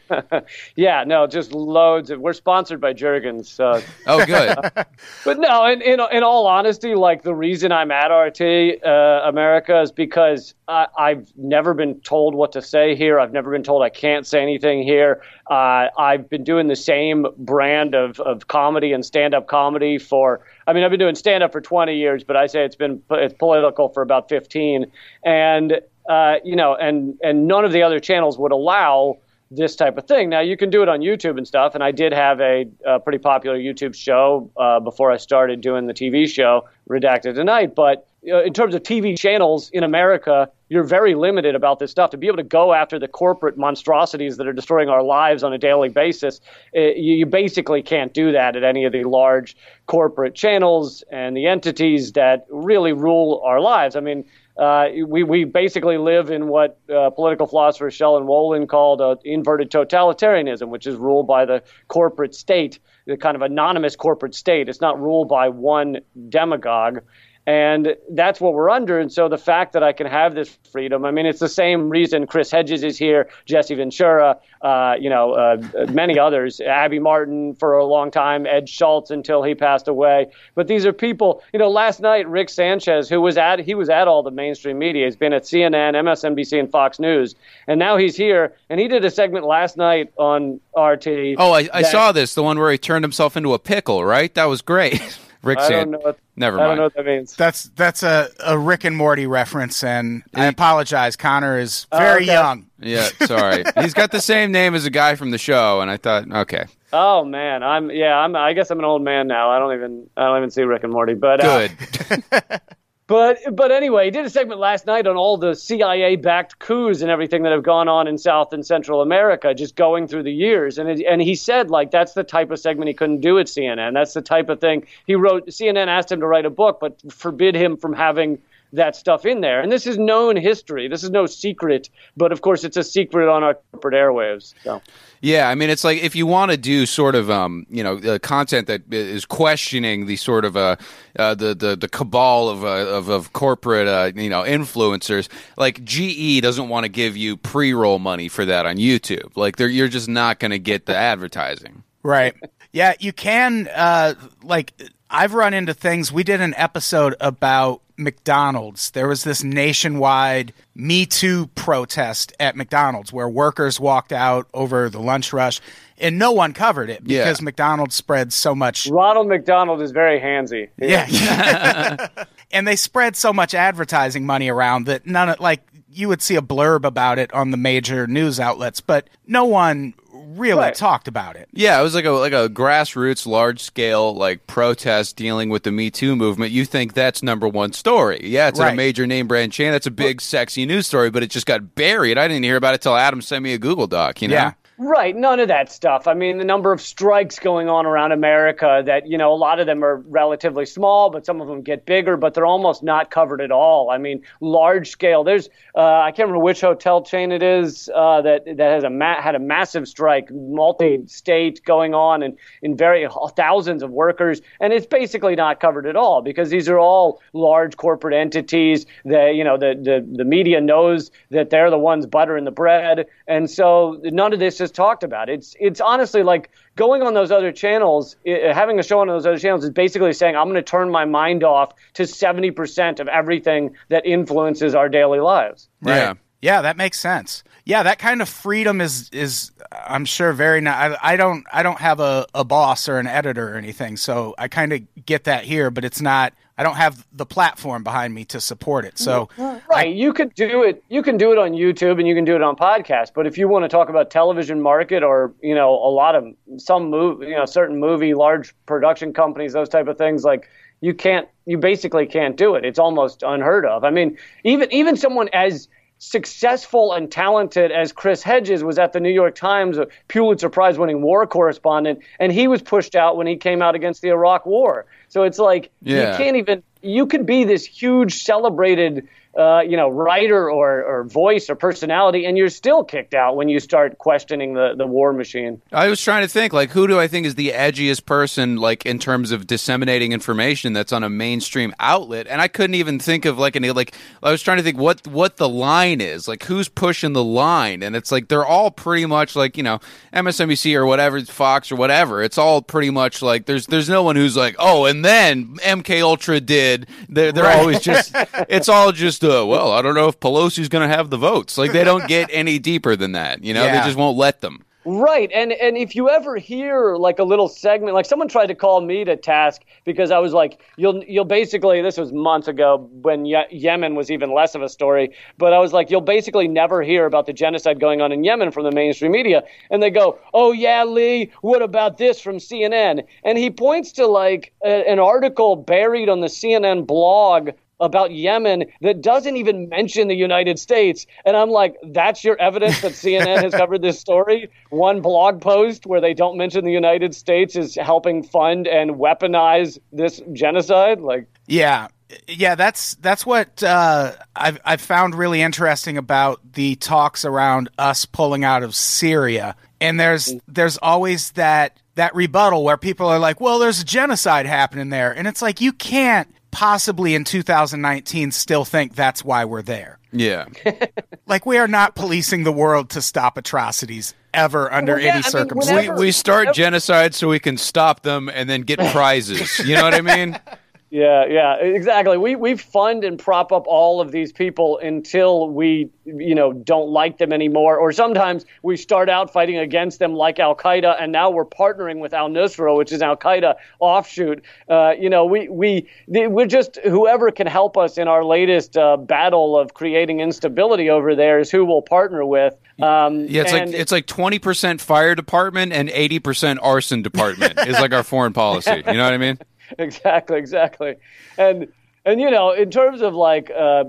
[0.77, 2.11] yeah, no, just loads.
[2.11, 3.49] Of, we're sponsored by Jergens.
[3.51, 4.57] So Oh, good.
[5.25, 9.81] But no, in, in in all honesty, like the reason I'm at RT uh, America
[9.83, 13.19] is because I, I've never been told what to say here.
[13.21, 15.23] I've never been told I can't say anything here.
[15.51, 20.41] Uh, I've been doing the same brand of, of comedy and stand up comedy for.
[20.67, 23.03] I mean, I've been doing stand up for 20 years, but I say it's been
[23.11, 24.87] it's political for about 15,
[25.25, 29.19] and uh, you know, and and none of the other channels would allow
[29.51, 30.29] this type of thing.
[30.29, 32.99] Now you can do it on YouTube and stuff, and I did have a, a
[32.99, 37.75] pretty popular YouTube show uh, before I started doing the TV show Redacted Tonight.
[37.75, 42.11] But in terms of TV channels in America, you're very limited about this stuff.
[42.11, 45.53] To be able to go after the corporate monstrosities that are destroying our lives on
[45.53, 46.41] a daily basis,
[46.77, 49.57] uh, you, you basically can't do that at any of the large
[49.87, 53.95] corporate channels and the entities that really rule our lives.
[53.97, 54.25] I mean.
[54.59, 59.71] Uh, we, we basically live in what uh, political philosopher Sheldon Wolin called uh, inverted
[59.71, 64.69] totalitarianism, which is ruled by the corporate state, the kind of anonymous corporate state.
[64.69, 65.99] It's not ruled by one
[66.31, 67.01] demagogue.
[67.47, 68.99] And that's what we're under.
[68.99, 71.89] And so the fact that I can have this freedom, I mean, it's the same
[71.89, 77.55] reason Chris Hedges is here, Jesse Ventura, uh, you know, uh, many others, Abby Martin
[77.55, 80.27] for a long time, Ed Schultz until he passed away.
[80.57, 83.89] But these are people, you know, last night, Rick Sanchez, who was at, he was
[83.89, 85.05] at all the mainstream media.
[85.05, 87.37] He's been at CNN, MSNBC, and Fox News.
[87.69, 88.55] And now he's here.
[88.69, 91.37] And he did a segment last night on RT.
[91.39, 94.05] Oh, I, I that- saw this, the one where he turned himself into a pickle,
[94.05, 94.35] right?
[94.35, 95.01] That was great.
[95.47, 97.35] Rick I don't know what, Never I don't know what that means.
[97.37, 101.17] That's that's a, a Rick and Morty reference, and I apologize.
[101.17, 102.33] Connor is very okay.
[102.33, 102.67] young.
[102.79, 103.65] Yeah, sorry.
[103.81, 106.67] He's got the same name as a guy from the show, and I thought, okay,
[106.93, 109.51] Oh man, I'm yeah, I'm I guess I'm an old man now.
[109.51, 112.23] I don't even I don't even see Rick and Morty, but uh, good.
[113.09, 117.11] But but anyway, he did a segment last night on all the CIA-backed coups and
[117.11, 120.77] everything that have gone on in South and Central America, just going through the years.
[120.77, 123.47] And it, and he said like that's the type of segment he couldn't do at
[123.47, 123.95] CNN.
[123.95, 125.47] That's the type of thing he wrote.
[125.47, 128.39] CNN asked him to write a book, but forbid him from having
[128.73, 129.61] that stuff in there.
[129.61, 130.89] And this is known history.
[130.89, 134.55] This is no secret, but of course, it's a secret on our corporate airwaves.
[134.63, 134.83] So.
[135.23, 137.97] Yeah, I mean, it's like if you want to do sort of, um, you know,
[137.97, 140.77] uh, content that is questioning the sort of uh,
[141.19, 145.29] uh, the, the the cabal of uh, of, of corporate, uh, you know, influencers.
[145.57, 149.37] Like GE doesn't want to give you pre roll money for that on YouTube.
[149.37, 151.83] Like, they're, you're just not going to get the advertising.
[152.03, 152.35] Right.
[152.73, 153.71] Yeah, you can.
[153.75, 154.75] Uh, like,
[155.11, 156.13] I've run into things.
[156.13, 158.91] We did an episode about McDonald's.
[158.91, 164.99] There was this nationwide Me Too protest at McDonald's where workers walked out over the
[165.01, 165.61] lunch rush,
[165.99, 167.25] and no one covered it Yeah.
[167.25, 168.89] because McDonald's spread so much.
[168.91, 170.69] Ronald McDonald is very handsy.
[170.77, 172.09] Yeah.
[172.51, 176.37] and they spread so much advertising money around that none of, like, you would see
[176.37, 179.95] a blurb about it on the major news outlets, but no one
[180.35, 180.75] really Right.
[180.75, 181.49] talked about it.
[181.53, 185.73] Yeah, it was like a like a grassroots, large scale like protest dealing with the
[185.73, 186.53] Me Too movement.
[186.53, 188.21] You think that's number one story?
[188.25, 188.73] Yeah, it's Right.
[188.73, 189.71] a major name brand chain.
[189.73, 192.19] That's a big, sexy news story, but it just got buried.
[192.19, 194.21] I didn't hear about it till Adam sent me a Google Doc.
[194.23, 194.35] You know?
[194.35, 194.53] Yeah.
[194.79, 196.07] Right, none of that stuff.
[196.07, 199.59] I mean, the number of strikes going on around America that, you know, a lot
[199.59, 203.11] of them are relatively small, but some of them get bigger, but they're almost not
[203.11, 203.89] covered at all.
[203.89, 205.25] I mean, large scale.
[205.25, 208.91] There's, uh, I can't remember which hotel chain it is uh, that that has a
[208.91, 214.75] ma- had a massive strike, multi-state going on, and in very thousands of workers, and
[214.75, 218.85] it's basically not covered at all because these are all large corporate entities.
[219.07, 223.07] That you know, the the, the media knows that they're the ones buttering the bread,
[223.27, 225.29] and so none of this is talked about.
[225.29, 229.27] It's it's honestly like going on those other channels, i- having a show on those
[229.27, 233.09] other channels is basically saying I'm going to turn my mind off to 70% of
[233.09, 235.69] everything that influences our daily lives.
[235.85, 236.15] Yeah.
[236.43, 237.43] Yeah, that makes sense.
[237.65, 240.77] Yeah, that kind of freedom is is I'm sure very not.
[241.03, 244.35] I, I don't I don't have a, a boss or an editor or anything, so
[244.39, 246.35] I kind of get that here, but it's not.
[246.59, 248.99] I don't have the platform behind me to support it.
[248.99, 249.71] So mm-hmm.
[249.71, 250.83] Right, you could do it.
[250.89, 253.13] You can do it on YouTube and you can do it on podcast.
[253.15, 256.25] But if you want to talk about television market or you know a lot of
[256.57, 260.49] some move, you know certain movie, large production companies, those type of things, like
[260.81, 261.29] you can't.
[261.49, 262.65] You basically can't do it.
[262.65, 263.85] It's almost unheard of.
[263.85, 269.01] I mean, even even someone as successful and talented as Chris Hedges was at the
[269.01, 273.27] New York Times, a Pulitzer Prize winning war correspondent, and he was pushed out when
[273.27, 274.87] he came out against the Iraq War.
[275.09, 276.13] So it's like Yeah.
[276.13, 281.05] you can't even you could be this huge celebrated uh, you know writer or, or
[281.05, 285.13] voice or personality and you're still kicked out when you start questioning the, the war
[285.13, 288.57] machine I was trying to think, like, who do I think is the edgiest person,
[288.57, 292.27] like, in terms of disseminating information that's on a mainstream outlet?
[292.27, 293.95] And I couldn't even think of like any like.
[294.23, 297.83] I was trying to think what what the line is, like, who's pushing the line,
[297.83, 299.81] and it's like they're all pretty much like you know
[300.13, 302.23] MSNBC or whatever, Fox or whatever.
[302.23, 306.03] It's all pretty much like there's there's no one who's like, oh, and then MK
[306.03, 306.89] Ultra did.
[307.09, 308.15] They're they're always just.
[308.49, 311.59] It's all just uh, well, I don't know if Pelosi's going to have the votes.
[311.59, 313.43] Like they don't get any deeper than that.
[313.45, 313.81] You know, Yeah.
[313.81, 314.63] they just won't let them.
[314.89, 318.55] Right, and and if you ever hear like a little segment, like someone tried to
[318.55, 322.89] call me to task because I was like, you'll you'll basically this was months ago
[323.03, 326.47] when Ye- Yemen was even less of a story, but I was like, you'll basically
[326.47, 329.91] never hear about the genocide going on in Yemen from the mainstream media, and they
[329.91, 333.05] go, oh yeah, Lee, what about this from CNN?
[333.25, 338.65] And he points to like a, an article buried on the CNN blog about Yemen
[338.81, 341.07] that doesn't even mention the United States.
[341.25, 344.51] And I'm like, that's your evidence that CNN has covered this story?
[344.71, 349.79] One blog post where they don't mention the United States is helping fund and weaponize
[349.93, 351.01] this genocide?
[351.01, 351.89] Like, Yeah,
[352.29, 358.05] yeah, that's that's what uh, I've I've found really interesting about the talks around us
[358.05, 359.57] pulling out of Syria.
[359.81, 364.47] And there's there's always that that rebuttal where people are like, "Well, there's a genocide
[364.47, 369.61] happening there," and it's like you can't possibly in 2019 still think that's why we're
[369.63, 369.99] there.
[370.11, 370.47] Yeah.
[371.29, 375.11] Like we are not policing the world to stop atrocities ever under Well, yeah, I
[375.15, 375.71] any mean, circumstance.
[375.71, 379.59] we, whenever- we start genocide so we can stop them and then get prizes.
[379.59, 380.39] You know what I mean?
[380.91, 382.17] Yeah, yeah, exactly.
[382.17, 386.91] We we fund and prop up all of these people until we, you know, don't
[386.91, 387.77] like them anymore.
[387.77, 391.99] Or sometimes we start out fighting against them like Al Qaeda, and now we're partnering
[391.99, 394.45] with Al Nusra, which is Al Qaeda offshoot.
[394.69, 398.97] Uh, you know, we we we're just whoever can help us in our latest uh,
[398.97, 402.55] battle of creating instability over there is who we'll partner with.
[402.81, 407.59] Um, Yeah, it's like it's like twenty percent fire department and eighty percent arson department
[407.67, 408.85] is like our foreign policy.
[408.87, 409.39] You know what I mean?
[409.79, 410.97] exactly, exactly.
[411.39, 411.69] And
[412.05, 413.83] and you know, in terms of like, uh,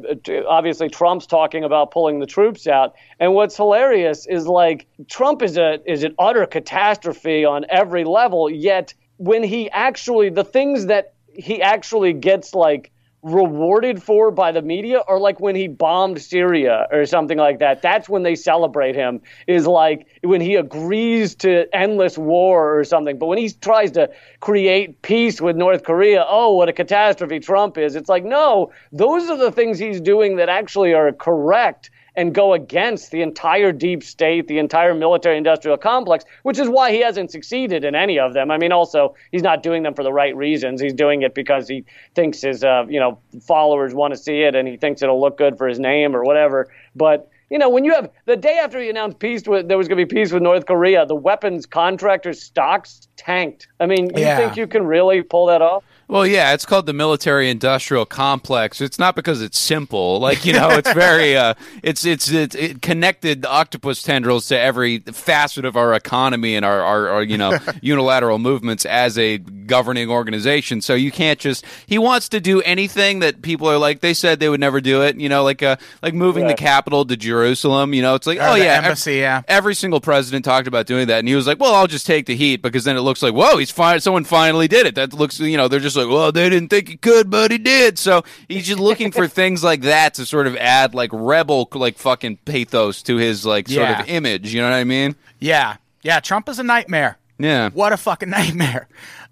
[0.47, 5.55] obviously Trump's talking about pulling the troops out, and what's hilarious is like Trump is
[5.55, 8.49] a is an utter catastrophe on every level.
[8.49, 12.91] Yet when he actually the things that he actually gets like
[13.23, 17.81] rewarded for by the media or like when he bombed Syria or something like that.
[17.81, 23.17] That's when they celebrate him, is like when he agrees to endless war or something.
[23.17, 27.77] But when he tries to create peace with North Korea, oh, what a catastrophe Trump
[27.77, 27.95] is.
[27.95, 32.53] It's like, no, those are the things he's doing that actually are correct and go
[32.53, 37.31] against the entire deep state, the entire military industrial complex, which is why he hasn't
[37.31, 38.49] succeeded in any of them.
[38.49, 40.81] I mean, also, he's not doing them for the right reasons.
[40.81, 44.55] He's doing it because he thinks his, uh, you know, followers want to see it
[44.55, 46.67] and he thinks it'll look good for his name or whatever.
[46.95, 49.87] But you know, when you have the day after he announced peace with there was
[49.87, 53.69] going to be peace with North Korea, the weapons contractors stocks tanked.
[53.79, 54.35] I mean, you Yeah.
[54.37, 55.83] think you can really pull that off?
[56.09, 58.79] Well, yeah, it's called the military industrial complex.
[58.79, 60.19] It's not because it's simple.
[60.19, 64.99] Like, you know, it's very uh it's it's it's it connected octopus tendrils to every
[64.99, 70.09] facet of our economy and our our, our you know, unilateral movements as a governing
[70.09, 70.79] organization.
[70.79, 74.39] So you can't just he wants to do anything that people are like they said
[74.39, 77.93] they would never do it, you know, like uh like moving the capital to Jerusalem,
[77.93, 79.41] you know, it's like, Or oh yeah, embassy, yeah.
[79.49, 82.27] every single president talked about doing that, and he was like, "Well, I'll just take
[82.27, 83.99] the heat because then it looks like, whoa, he's fine.
[83.99, 84.95] Someone finally did it.
[84.95, 87.57] That looks, you know, they're just like, well, they didn't think he could, but he
[87.57, 87.97] did.
[87.99, 91.97] So he's just looking for things like that to sort of add like rebel, like
[91.97, 94.01] fucking pathos to his like sort Yeah.
[94.01, 94.53] of image.
[94.53, 95.15] You know what I mean?
[95.39, 95.77] Yeah.
[96.03, 96.19] Yeah.
[96.19, 97.17] Trump is a nightmare.
[97.39, 97.69] Yeah.
[97.71, 98.87] What a fucking nightmare.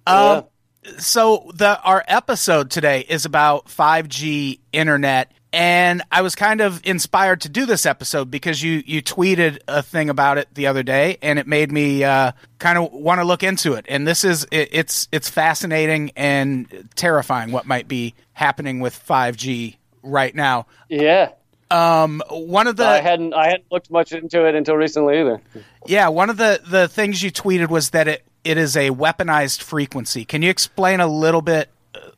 [0.07, 0.45] Um,
[0.99, 7.39] so the our episode today is about 5G internet and I was kind of inspired
[7.41, 11.17] to do this episode because you you tweeted a thing about it the other day
[11.21, 14.45] and it made me uh, kind of want to look into it and this is
[14.51, 20.67] it, it's it's fascinating and terrifying what might be happening with 5G right now.
[20.89, 21.31] Yeah.
[21.71, 25.41] Um, one of the I hadn't I hadn't looked much into it until recently either.
[25.85, 29.63] Yeah, one of the the things you tweeted was that it it is a weaponized
[29.63, 30.25] frequency.
[30.25, 31.69] Can you explain a little bit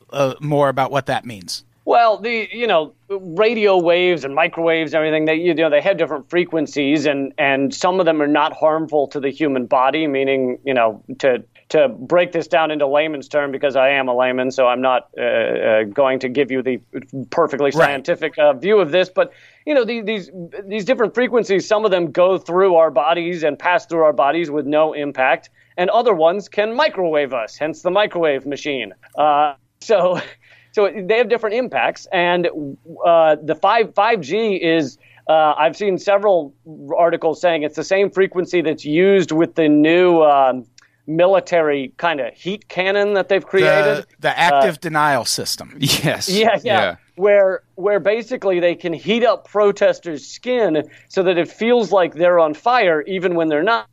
[0.10, 1.64] uh, more about what that means?
[1.88, 5.96] Well, the you know radio waves and microwaves and everything they you know they have
[5.96, 10.06] different frequencies and and some of them are not harmful to the human body.
[10.06, 14.14] Meaning you know to to break this down into layman's term because I am a
[14.14, 16.82] layman, so I'm not uh, uh, going to give you the
[17.30, 19.32] perfectly scientific uh, view of this, but.
[19.66, 20.32] You know these, these
[20.66, 21.68] these different frequencies.
[21.68, 25.50] Some of them go through our bodies and pass through our bodies with no impact,
[25.76, 27.58] and other ones can microwave us.
[27.58, 28.94] Hence the microwave machine.
[29.18, 30.22] Uh, so
[30.78, 32.48] so they have different impacts, and
[33.04, 35.00] uh, the five five G is.
[35.28, 36.54] Uh, I've seen several
[36.96, 40.66] articles saying it's the same frequency that's used with the new um,
[41.06, 44.06] military kind of heat cannon that they've created.
[44.06, 45.76] The, the active denial system.
[45.80, 46.30] Yes.
[46.30, 51.92] Yeah, yeah, Where where basically they can heat up protesters' skin so that it feels
[51.92, 53.90] like they're on fire even when they're not.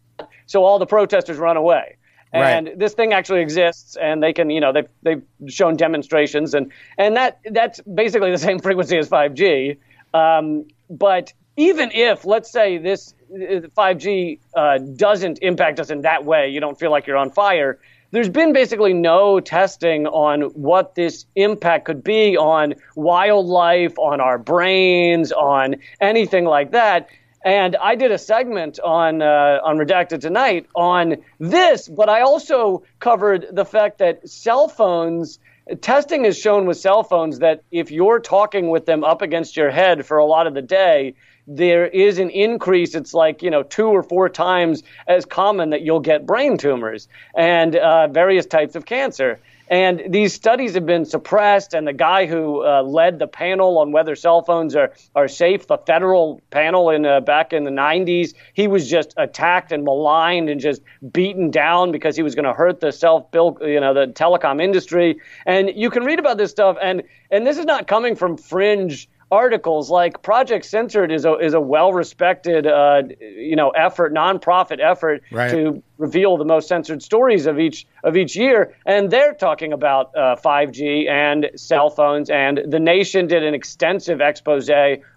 [0.47, 1.97] So all the protesters run away.
[2.35, 2.79] And Right.
[2.79, 7.17] this thing actually exists, and they can, you know, they've they've shown demonstrations, and and
[7.17, 9.77] that that's basically the same frequency as 5G.
[10.15, 16.25] Um, but even if, let's say, this uh, 5G uh, doesn't impact us in that
[16.25, 17.79] way, you don't feel like you're on fire.
[18.11, 24.39] There's been basically no testing on what this impact could be on wildlife, on our
[24.39, 27.09] brains, on anything like that.
[27.45, 32.85] And I did a segment on uh, on Redacted tonight on this, but I also
[33.01, 35.39] covered the fact that cell phones
[35.81, 39.71] testing has shown with cell phones that if you're talking with them up against your
[39.71, 41.15] head for a lot of the day,
[41.47, 42.95] there is an increase.
[42.95, 47.09] It's like you know two or four times as common that you'll get brain tumors
[47.37, 49.41] and uh, various types of cancer.
[49.69, 51.75] And these studies have been suppressed.
[51.75, 55.67] And the guy who uh, led the panel on whether cell phones are, are safe,
[55.67, 60.49] the federal panel in uh, back in the 90s, he was just attacked and maligned
[60.49, 63.95] and just beaten down because he was going to hurt the self built, you know,
[63.95, 65.21] the telecom industry.
[65.47, 66.77] And you can read about this stuff.
[66.81, 71.55] And and this is not coming from fringe articles like Project Censored is a is
[71.55, 75.51] a well respected uh, you know effort, nonprofit effort Right.
[75.51, 80.17] to reveal the most censored stories of each of each year, and they're talking about
[80.17, 82.31] uh, 5G and cell phones.
[82.31, 84.71] And the Nation did an extensive expose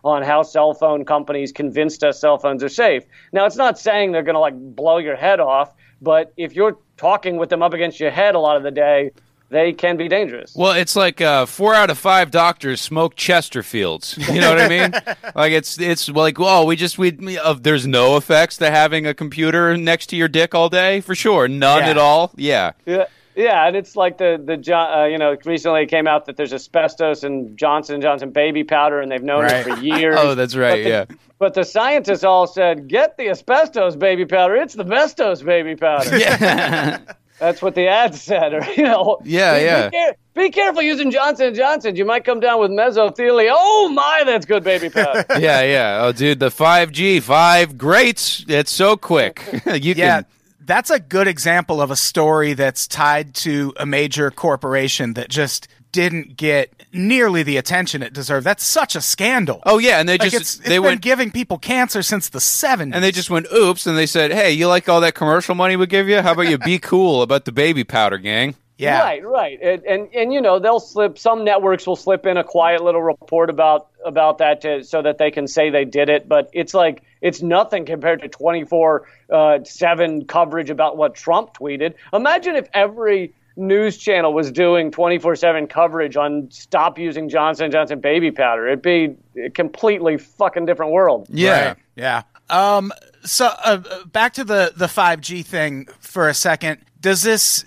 [0.03, 3.03] on how cell phone companies convinced us cell phones are safe.
[3.31, 6.77] Now, it's not saying they're going to like blow your head off, but if you're
[6.97, 9.11] talking with them up against your head a lot of the day,
[9.49, 10.53] they can be dangerous.
[10.55, 14.17] Well, it's like uh, four out of five doctors smoke Chesterfields.
[14.33, 14.91] You know what I mean?
[15.35, 19.13] like it's it's like, well, we just we uh, there's no effects to having a
[19.13, 21.89] computer next to your dick all day for sure, none Yeah.
[21.89, 22.31] at all.
[22.35, 22.71] Yeah.
[22.85, 26.35] Yeah, yeah, and it's like the the uh, you know recently it came out that
[26.37, 29.65] there's asbestos in Johnson and Johnson baby powder, and they've known Right.
[29.67, 30.15] it for years.
[30.19, 30.83] Oh, that's right.
[30.83, 31.05] But the, Yeah.
[31.39, 34.55] But the scientists all said, "Get the asbestos baby powder.
[34.55, 36.97] It's the bestos baby powder." Yeah.
[37.39, 39.19] That's what the ad said, or you know.
[39.23, 39.89] Yeah, be, yeah.
[39.89, 41.95] Be, care- be careful using Johnson and Johnson.
[41.95, 43.49] You might come down with mesothelioma.
[43.51, 45.25] Oh my, that's good baby powder.
[45.39, 45.99] yeah, yeah.
[46.03, 48.43] Oh, dude, the 5G, five greats.
[48.47, 49.43] It's so quick.
[49.65, 50.25] you Yeah, can.
[50.65, 55.67] that's a good example of a story that's tied to a major corporation that just
[55.97, 58.45] didn't get nearly the attention it deserved.
[58.45, 59.63] That's such a scandal.
[59.65, 62.29] Oh yeah, and they Like just it's, it's they been went giving people cancer since
[62.29, 62.91] the 70s.
[62.93, 65.75] and they just went oops, and they said, "Hey, you like all that commercial money
[65.75, 66.21] we give you?
[66.21, 68.99] How about you be cool about the baby powder, gang?" yeah.
[69.01, 71.17] Right, right, and, and and you know they'll slip.
[71.17, 75.17] Some networks will slip in a quiet little report about about that to, so that
[75.17, 76.29] they can say they did it.
[76.29, 81.55] But it's like it's nothing compared to twenty four uh, seven coverage about what Trump
[81.57, 81.95] tweeted.
[82.13, 87.71] Imagine if every news channel was doing twenty four seven coverage on stop using Johnson
[87.71, 88.67] Johnson baby powder.
[88.67, 91.27] It'd be a completely fucking different world.
[91.29, 91.67] Yeah.
[91.67, 91.77] Right.
[91.95, 92.21] Yeah.
[92.49, 92.93] Um.
[93.25, 96.79] So uh, uh, back to the the five G thing for a second.
[97.01, 97.65] Does this?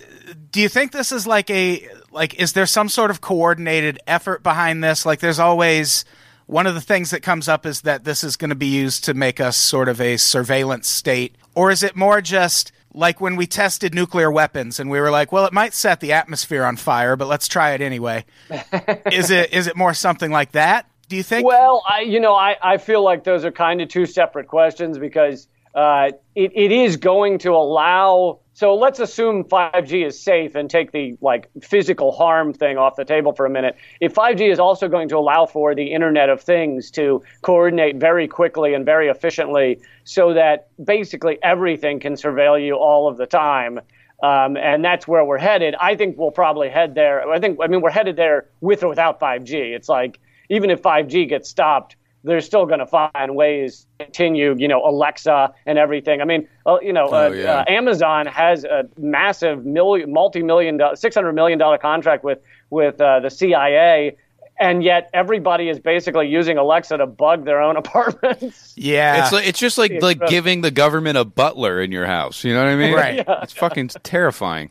[0.50, 2.40] Do you think this is like a like?
[2.40, 5.04] Is there some sort of coordinated effort behind this?
[5.04, 6.04] Like, there's always
[6.46, 9.04] one of the things that comes up is that this is going to be used
[9.04, 12.72] to make us sort of a surveillance state, or is it more just?
[12.92, 16.12] Like when we tested nuclear weapons and we were like, well, it might set the
[16.12, 18.24] atmosphere on fire, but let's try it anyway.
[19.12, 20.86] is it is it more something like that?
[21.08, 21.46] Do you think?
[21.46, 24.98] Well, I you know I, I feel like those are kind of two separate questions
[24.98, 28.40] because uh, it, it is going to allow.
[28.60, 33.06] So let's assume 5G is safe and take the like physical harm thing off the
[33.06, 33.74] table for a minute.
[34.02, 38.28] If 5G is also going to allow for the Internet of Things to coordinate very
[38.28, 43.80] quickly and very efficiently, so that basically everything can surveil you all of the time.
[44.22, 45.74] Um, and that's where we're headed.
[45.80, 47.26] I think we'll probably head there.
[47.30, 49.74] I think, I mean, we're headed there with or without 5G.
[49.74, 54.54] It's like even if 5G gets stopped, they're still going to find ways to continue,
[54.58, 56.20] you know, Alexa and everything.
[56.20, 57.52] I mean, uh, you know, uh, Oh, yeah.
[57.60, 62.38] uh, Amazon has a massive million, multi-million, dollar, six hundred million dollar contract with
[62.70, 64.16] with uh, the CIA,
[64.58, 68.74] and yet everybody is basically using Alexa to bug their own apartments.
[68.76, 69.22] yeah.
[69.22, 72.44] It's like, it's just like like giving the government a butler in your house.
[72.44, 72.94] You know what I mean?
[72.94, 73.24] Right.
[73.42, 74.70] It's fucking terrifying.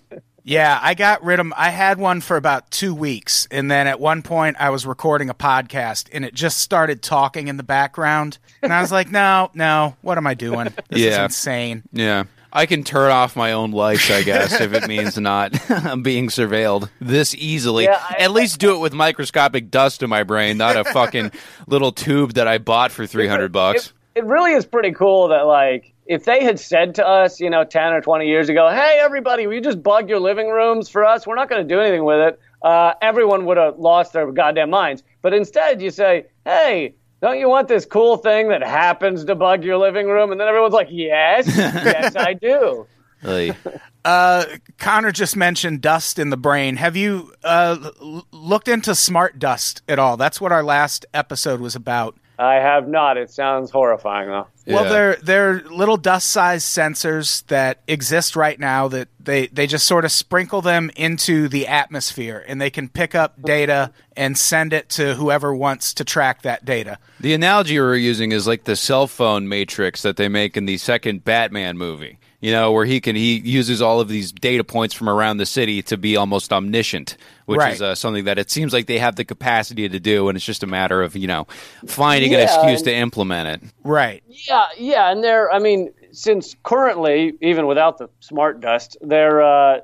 [0.50, 1.54] Yeah, I got rid of 'em.
[1.56, 5.30] I had one for about two weeks, and then at one point I was recording
[5.30, 9.52] a podcast, and it just started talking in the background, and I was like, "No,
[9.54, 10.74] no, what am I doing?
[10.90, 12.24] This is insane." Yeah.
[12.52, 15.52] I can turn off my own lights, I guess, if it means not
[16.02, 17.84] being surveilled this easily.
[17.84, 21.32] Yeah, I- At least do it with microscopic dust in my brain, not a fucking
[21.68, 23.94] little tube that I bought for 300 bucks.
[24.16, 27.52] It, it really is pretty cool that like if they had said to us, you
[27.52, 30.90] know, 10 or 20 years ago, hey, everybody, will you just bug your living rooms
[30.90, 31.28] for us?
[31.28, 32.40] We're not going to do anything with it.
[32.64, 35.04] Uh, everyone would have lost their goddamn minds.
[35.22, 39.64] But instead, you say, hey, don't you want this cool thing that happens to bug
[39.64, 40.32] your living room?
[40.32, 42.88] And then everyone's like, yes, yes, I do.
[43.22, 43.56] Like,
[44.06, 44.46] Uh,
[44.78, 46.78] Connor just mentioned dust in the brain.
[46.78, 50.16] Have you uh, l- looked into smart dust at all?
[50.16, 52.16] That's what our last episode was about.
[52.40, 53.18] I have not.
[53.18, 54.48] It sounds horrifying, though.
[54.70, 54.90] Well, Yeah.
[54.90, 60.12] they're they're little dust-sized sensors that exist right now that they they just sort of
[60.12, 65.16] sprinkle them into the atmosphere, and they can pick up data and send it to
[65.16, 66.98] whoever wants to track that data.
[67.20, 70.66] the analogy we we're using is like the cell phone matrix that they make in
[70.66, 72.18] the second Batman movie.
[72.42, 75.46] You know, where he can he uses all of these data points from around the
[75.46, 77.18] city to be almost omniscient,
[77.50, 77.74] which Right.
[77.74, 80.46] is uh, something that it seems like they have the capacity to do, and it's
[80.46, 81.48] just a matter of you know
[81.88, 83.70] finding an excuse and- to implement it.
[83.84, 84.24] Right.
[84.48, 85.52] Yeah, yeah, and they're.
[85.52, 89.80] I mean, since currently, even without the smart dust, they're uh,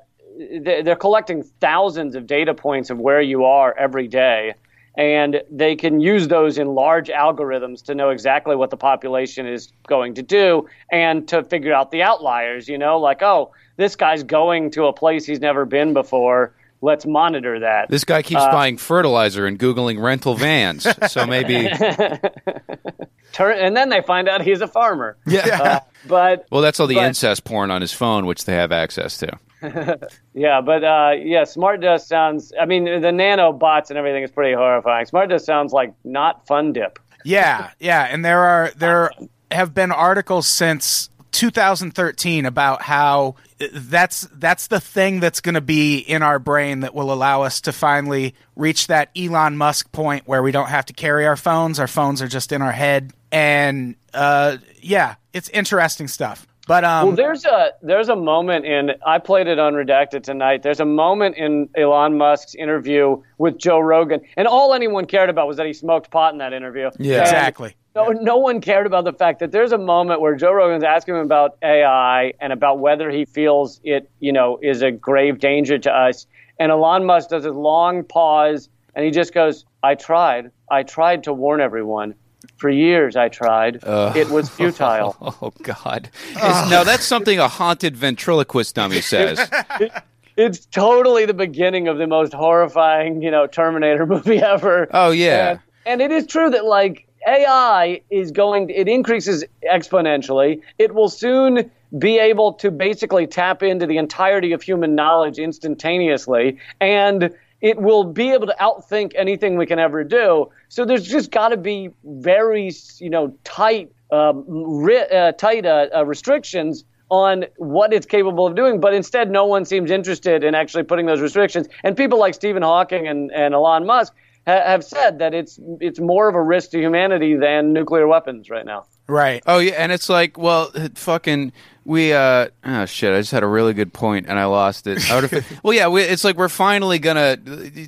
[0.62, 4.54] they're collecting thousands of data points of where you are every day,
[4.96, 9.72] and they can use those in large algorithms to know exactly what the population is
[9.88, 12.68] going to do and to figure out the outliers.
[12.68, 16.54] You know, like oh, this guy's going to a place he's never been before.
[16.86, 17.90] Let's monitor that.
[17.90, 21.68] This guy keeps Uh, buying fertilizer and googling rental vans, so maybe
[23.34, 25.18] Turn, and then they find out he's a farmer.
[25.26, 25.62] yeah.
[25.62, 28.72] Uh, but well, that's all the but- incest porn on his phone, which they have
[28.72, 29.38] access to.
[30.36, 32.52] Yeah, but uh, yeah, Smart Dust sounds.
[32.60, 35.06] I mean, the nanobots and everything is pretty horrifying.
[35.08, 37.00] Smart Dust sounds like not fun dip.
[37.24, 39.10] Yeah, yeah, and there are there
[39.50, 43.36] have been articles since 2013 about how
[43.74, 47.60] that's that's the thing that's going to be in our brain that will allow us
[47.62, 51.78] to finally reach that Elon Musk point where we don't have to carry our phones.
[51.78, 56.48] Our phones are just in our head, and uh, yeah, it's interesting stuff.
[56.68, 60.64] But um, Well, there's a there's a moment in I played it on Redacted tonight.
[60.64, 65.48] There's a moment in Elon Musk's interview with Joe Rogan, and all anyone cared about
[65.48, 66.90] was that he smoked pot in that interview.
[66.98, 67.18] Yeah.
[67.18, 67.76] And exactly.
[67.96, 71.16] No, no one cared about the fact that there's a moment where Joe Rogan's asking
[71.16, 75.78] him about AI and about whether he feels it, you know, is a grave danger
[75.78, 76.28] to us.
[76.60, 80.52] And Elon Musk does a long pause, and he just goes, "I tried.
[80.72, 82.16] I tried to warn everyone."
[82.58, 83.84] For years, I tried.
[83.84, 85.16] Uh, it was futile.
[85.42, 86.10] Oh God!
[86.30, 86.36] Is-
[86.70, 89.50] now that's something a haunted ventriloquist dummy says.
[90.38, 94.88] it's totally the beginning of the most horrifying, you know, Terminator movie ever.
[94.92, 95.52] Oh yeah.
[95.52, 100.62] And, and it is true that like AI is going, it increases exponentially.
[100.78, 106.58] It will soon be able to basically tap into the entirety of human knowledge instantaneously,
[106.82, 110.50] and it will be able to outthink anything we can ever do.
[110.70, 115.88] So there's just got to be very, you know, tight, um, ri- uh, tight uh,
[115.96, 120.56] uh, restrictions on what it's capable of doing, but instead, no one seems interested in
[120.56, 121.68] actually putting those restrictions.
[121.84, 124.14] And people like Stephen Hawking and, and Elon Musk
[124.48, 128.50] ha- have said that it's it's more of a risk to humanity than nuclear weapons
[128.50, 128.86] right now.
[129.08, 129.44] Right.
[129.46, 131.54] Oh yeah, and it's like, well, it fucking
[131.86, 135.10] we uh oh shit, I just had a really good point and I lost it.
[135.12, 137.38] I would've- well, yeah, we, it's like we're finally gonna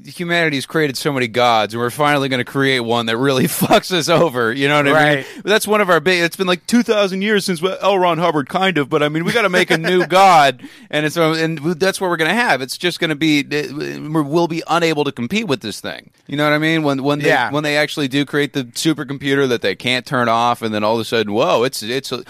[0.06, 4.08] humanity's created so many gods, and we're finally gonna create one that really fucks us
[4.10, 4.54] over.
[4.54, 5.18] You know what I Right.
[5.34, 5.42] mean?
[5.44, 6.22] That's one of our big.
[6.22, 7.98] It's been like two thousand years since L.
[7.98, 11.06] Ron Hubbard, kind of, but I mean, we got to make a new god, and
[11.06, 12.62] it's uh, and that's what we're gonna have.
[12.62, 16.12] It's just gonna be uh, we'll be unable to compete with this thing.
[16.28, 16.84] You know what I mean?
[16.84, 17.52] When when they, Yeah.
[17.52, 20.94] when they actually do create the supercomputer that they can't turn off, and then all
[20.96, 22.24] of a sudden, whoa, it's it's a,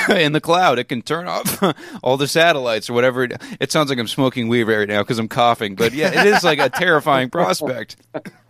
[0.10, 0.78] in the cloud.
[0.78, 1.62] It can turn off
[2.02, 3.24] all the satellites or whatever.
[3.24, 6.26] It, it sounds like I'm smoking weed right now because I'm coughing, but yeah, it
[6.26, 7.96] is like a terrifying prospect.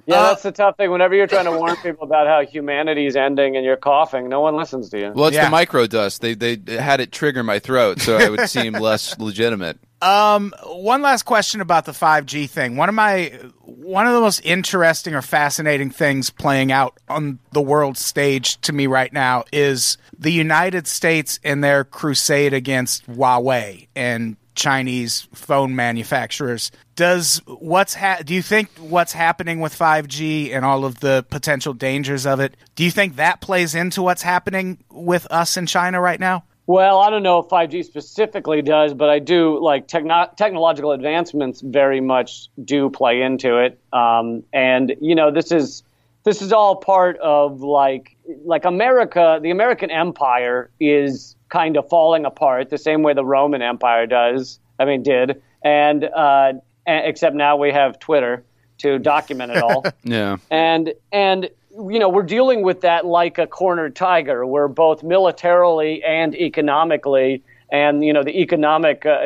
[0.07, 0.91] Yeah, that's the tough thing.
[0.91, 4.57] Whenever you're trying to warn people about how humanity's ending and you're coughing, no one
[4.57, 5.13] listens to you.
[5.15, 5.45] Well, it's Yeah.
[5.45, 6.21] the micro dust.
[6.23, 9.79] They they had it trigger my throat, so I would seem less legitimate.
[10.01, 12.77] Um, one last question about the 5G thing.
[12.77, 13.33] One of my
[13.65, 18.73] one of the most interesting or fascinating things playing out on the world stage to
[18.73, 25.75] me right now is the United States and their crusade against Huawei and Chinese phone
[25.75, 26.71] manufacturers.
[26.95, 31.75] Does what's ha- do you think what's happening with 5G and all of the potential
[31.75, 32.57] dangers of it?
[32.75, 36.45] Do you think that plays into what's happening with us in China right now?
[36.67, 41.61] Well, I don't know if 5G specifically does, but I do like techno- technological advancements
[41.61, 43.81] very much do play into it.
[43.93, 45.83] Um, and you know, this is
[46.25, 49.39] this is all part of like like America.
[49.43, 54.59] The American Empire is kind of falling apart the same way the Roman Empire does.
[54.79, 56.53] I mean, did and uh,
[56.87, 58.45] a- except now we have Twitter
[58.79, 60.39] to document it all Yeah.
[60.51, 66.03] and and you know we're dealing with that like a cornered tiger we're both militarily
[66.03, 69.21] and economically and you know the economic uh,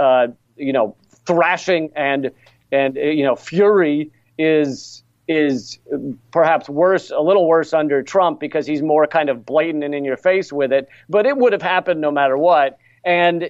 [0.00, 0.94] uh, you know
[1.26, 2.30] thrashing and
[2.70, 5.78] and you know fury is is
[6.32, 10.04] perhaps worse a little worse under Trump because he's more kind of blatant and in
[10.04, 12.78] your face with it but it would have happened no matter what.
[13.04, 13.48] And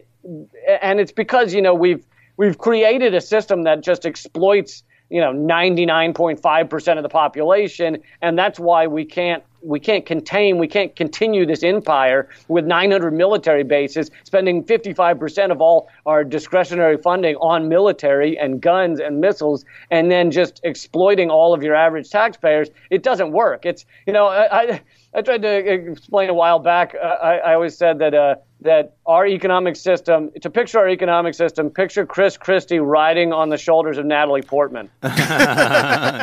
[0.83, 2.05] and it's because you know we've
[2.37, 8.61] we've created a system that just exploits you know 99.5% of the population and that's
[8.61, 14.11] why we can't we can't contain we can't continue this empire with 900 military bases
[14.25, 20.31] spending 55% of all our discretionary funding on military and guns and missiles and then
[20.31, 22.69] just exploiting all of your average taxpayers.
[22.91, 23.67] It doesn't work.
[23.67, 24.83] It's you know i i,
[25.15, 28.97] I tried to explain a while back uh, I, I always said that uh, that
[29.07, 33.99] our economic system to picture our economic system picture chris christie riding on the shoulders
[33.99, 34.91] of natalie portman.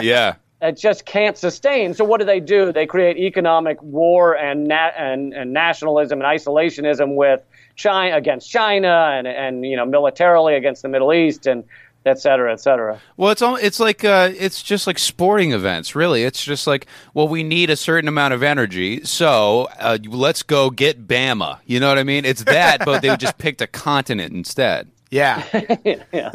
[0.08, 0.36] Yeah.
[0.62, 1.94] It just can't sustain.
[1.94, 2.72] So what do they do?
[2.72, 7.42] They create economic war and na- and, and nationalism and isolationism with
[7.76, 11.64] China against China and and you know militarily against the Middle East and
[12.08, 13.00] et cetera, et cetera.
[13.18, 16.24] Well, it's all, it's like uh, it's just like sporting events, really.
[16.24, 20.70] It's just like, well, we need a certain amount of energy, so uh, let's go
[20.70, 21.60] get Bama.
[21.66, 22.26] You know what I mean?
[22.26, 24.90] It's that, but they just picked a continent instead.
[25.12, 26.32] Yeah.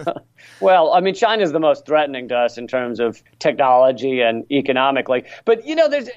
[0.60, 4.50] Well, I mean, China is the most threatening to us in terms of technology and
[4.50, 5.24] economically.
[5.44, 6.08] But you know, there's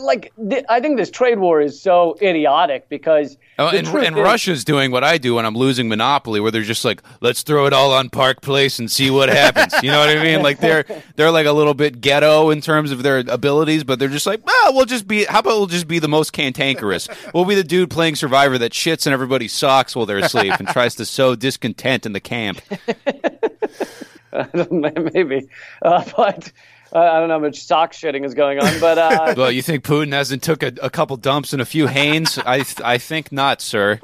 [0.00, 4.22] like th- I think this trade war is so idiotic because Oh, and and is-
[4.22, 7.66] Russia's doing what I do when I'm losing Monopoly, where they're just like, let's throw
[7.66, 9.72] it all on Park Place and see what happens.
[9.80, 10.42] you know what I mean?
[10.42, 14.08] Like they're they're like a little bit ghetto in terms of their abilities, but they're
[14.08, 15.24] just like, well, we'll just be.
[15.24, 17.06] How about we'll just be the most cantankerous?
[17.32, 20.66] we'll be the dude playing Survivor that shits in everybody's socks while they're asleep and
[20.68, 22.60] tries to sow discontent in the camp.
[24.70, 25.48] maybe,
[25.82, 26.50] uh, but
[26.94, 28.80] I don't know how much sock shitting is going on.
[28.80, 31.86] But uh, Well, you think Putin hasn't took a, a couple dumps and a few
[31.86, 32.38] Hanes?
[32.38, 34.00] I th- I think not, sir.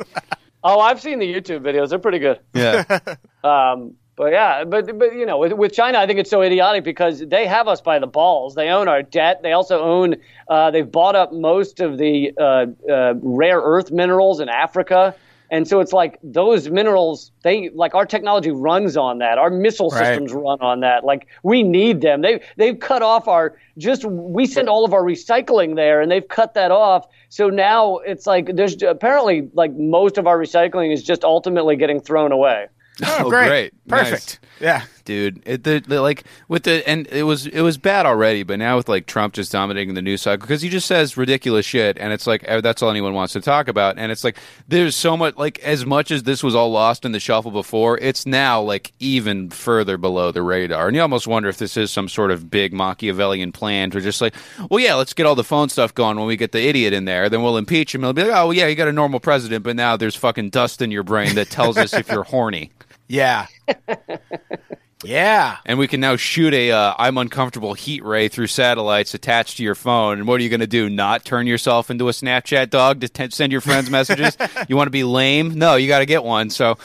[0.63, 1.91] Oh, I've seen the YouTube videos.
[1.91, 2.41] They're pretty good.
[2.55, 2.85] Yeah.
[3.43, 6.85] Um, but yeah, but but you know, with, with China, I think it's so idiotic
[6.85, 8.55] because they have us by the balls.
[8.55, 9.41] They own our debt.
[9.43, 10.17] They also own.
[10.47, 15.15] Uh, they've bought up most of the uh, uh, rare earth minerals in Africa,
[15.51, 17.33] and so it's like those minerals.
[17.43, 19.39] They like our technology runs on that.
[19.39, 20.07] Our missile Right.
[20.07, 21.05] systems run on that.
[21.05, 22.23] Like we need them.
[22.23, 24.05] They they've cut off our just.
[24.05, 27.07] We send all of our recycling there, and they've cut that off.
[27.29, 32.01] So now it's like there's apparently like most of our recycling is just ultimately getting
[32.01, 32.67] thrown away.
[33.05, 33.49] Oh, Oh, great.
[33.49, 33.73] great.
[33.87, 34.11] Nice.
[34.11, 34.41] Perfect.
[34.61, 34.85] Yeah.
[35.05, 35.43] dude.
[35.47, 38.77] It, the, the, like with the and it was it was bad already, but now
[38.77, 42.13] with like Trump just dominating the news cycle because he just says ridiculous shit, and
[42.13, 43.99] it's like eh, that's all anyone wants to talk about.
[43.99, 44.37] And it's like
[44.69, 47.99] there's so much like as much as this was all lost in the shuffle before,
[47.99, 51.91] it's now like even further below the radar, and you almost wonder if this is
[51.91, 54.35] some sort of big Machiavellian plan to just like,
[54.71, 57.07] well, yeah, let's get all the phone stuff going when we get the idiot in
[57.07, 58.05] there, then we'll impeach him.
[58.05, 60.51] It'll be like, oh, well, yeah, you got a normal president, but now there's fucking
[60.51, 62.71] dust in your brain that tells us if you're horny.
[63.11, 63.49] Yeah.
[65.05, 65.57] yeah.
[65.65, 69.63] and we can now shoot a uh, I'm uncomfortable heat ray through satellites attached to
[69.63, 70.19] your phone.
[70.19, 70.89] And what are you going to do?
[70.91, 74.37] Not turn yourself into a Snapchat dog to t- send your friends messages?
[74.69, 75.59] you want to be lame?
[75.59, 76.51] No, you got to get one.
[76.51, 76.77] So,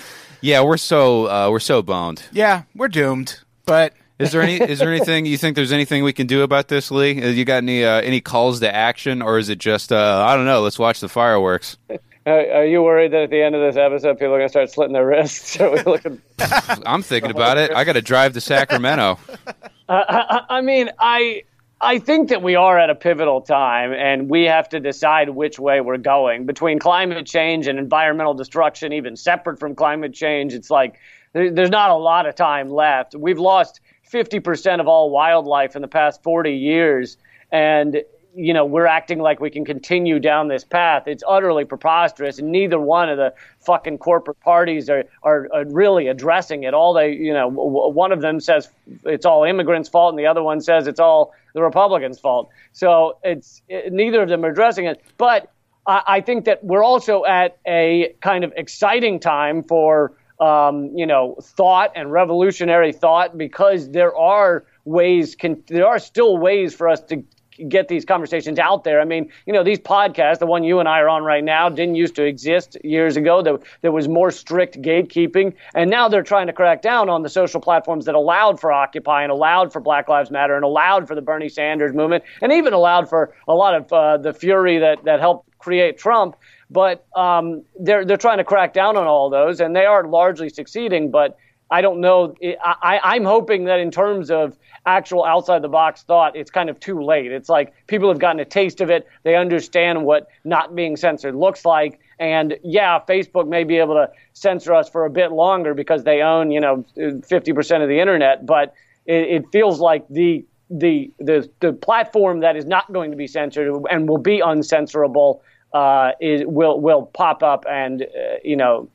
[0.42, 2.24] yeah, we're so uh, we're so boned.
[2.32, 2.64] Yeah.
[2.76, 3.40] We're doomed.
[3.66, 6.68] But Is there any is there anything you think there's anything we can do about
[6.68, 7.22] this, Lee?
[7.22, 10.36] Uh, You got any uh, any calls to action, or is it just uh, I
[10.36, 10.62] don't know?
[10.62, 11.78] Let's watch the fireworks.
[12.28, 14.50] Uh, are you worried that at the end of this episode, people are going to
[14.50, 15.58] start slitting their wrists?
[15.60, 16.20] Are we looking?
[16.86, 17.72] I'm thinking about it.
[17.72, 19.20] I got to drive to Sacramento.
[19.90, 21.44] I, I mean, I
[21.80, 25.60] I think that we are at a pivotal time, and we have to decide which
[25.60, 28.92] way we're going between climate change and environmental destruction.
[28.92, 30.98] Even separate from climate change, it's like
[31.34, 33.14] there, there's not a lot of time left.
[33.14, 37.18] We've lost 50% of all wildlife in the past 40 years,
[37.52, 38.02] and
[38.36, 41.08] you know we're acting like we can continue down this path.
[41.08, 46.08] It's utterly preposterous, and neither one of the fucking corporate parties are are, are really
[46.08, 46.74] addressing it.
[46.74, 48.70] All they, you know, w- one of them says
[49.04, 52.50] it's all immigrants' fault, and the other one says it's all the Republicans' fault.
[52.74, 55.52] So it's it, neither of them are addressing it, but.
[55.88, 61.06] I I think that we're also at a kind of exciting time for um, you
[61.06, 66.90] know thought and revolutionary thought because there are ways can there are still ways for
[66.90, 67.24] us to
[67.68, 69.00] get these conversations out there.
[69.02, 71.70] I mean, you know, these podcasts, the one you and I are on right now,
[71.70, 73.42] didn't used to exist years ago.
[73.42, 77.30] There, there was more strict gatekeeping, and now they're trying to crack down on the
[77.30, 81.16] social platforms that allowed for Occupy and allowed for Black Lives Matter and allowed for
[81.16, 85.04] the Bernie Sanders movement and even allowed for a lot of uh, the fury that
[85.06, 86.36] that helped create Trump.
[86.70, 90.50] But um, they're they're trying to crack down on all those, and they are largely
[90.50, 91.12] succeeding.
[91.12, 91.38] But
[91.72, 92.36] I don't know.
[92.44, 96.70] I, I, I'm hoping that in terms of actual outside the box thought, it's kind
[96.70, 97.32] of too late.
[97.32, 99.08] It's like people have gotten a taste of it.
[99.24, 102.00] They understand what not being censored looks like.
[102.20, 106.22] And yeah, Facebook may be able to censor us for a bit longer because they
[106.22, 108.46] own, you know, 50% of the internet.
[108.46, 108.74] But
[109.06, 113.28] it, it feels like the the the the platform that is not going to be
[113.28, 115.42] censored and will be uncensorable
[115.74, 118.90] uh, is will will pop up and uh, you know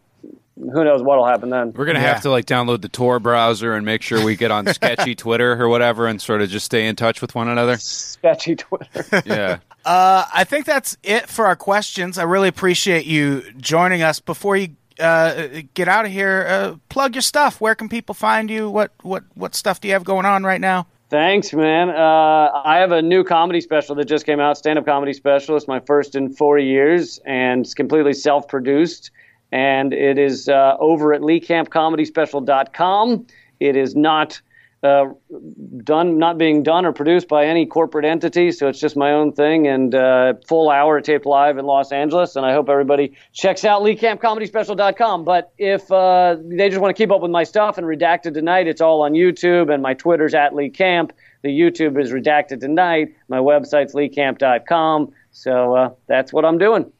[0.60, 1.72] who knows what'll happen then.
[1.74, 2.12] We're gonna Yeah.
[2.12, 5.60] have to like download the Tor browser and make sure we get on sketchy Twitter
[5.60, 7.76] or whatever, and sort of just stay in touch with one another.
[7.78, 9.04] Sketchy Twitter.
[9.24, 9.58] Yeah.
[9.84, 12.18] Uh, I think that's it for our questions.
[12.18, 14.20] I really appreciate you joining us.
[14.20, 17.60] Before you uh, get out of here, uh, plug your stuff.
[17.62, 18.68] Where can people find you?
[18.68, 20.86] What what what stuff do you have going on right now?
[21.08, 21.88] Thanks, man.
[21.90, 25.56] Uh, I have a new comedy special that just came out, stand-up comedy special.
[25.56, 29.10] It's my first in four years, and it's completely self-produced.
[29.52, 33.26] And it is uh, over at leecampcomedyspecial.com.
[33.58, 34.40] It is not
[34.82, 35.06] uh,
[35.84, 39.32] done, not being done or produced by any corporate entity, so it's just my own
[39.32, 39.66] thing.
[39.66, 42.36] And uh, full hour taped live in Los Angeles.
[42.36, 45.24] And I hope everybody checks out leecampcomedyspecial.com.
[45.24, 48.68] But if uh, they just want to keep up with my stuff and Redacted Tonight,
[48.68, 51.12] it's all on YouTube, and my Twitter's at Lee Camp.
[51.42, 53.14] The YouTube is Redacted Tonight.
[53.28, 55.12] My website's leecamp.com.
[55.32, 56.90] So uh, that's what I'm doing.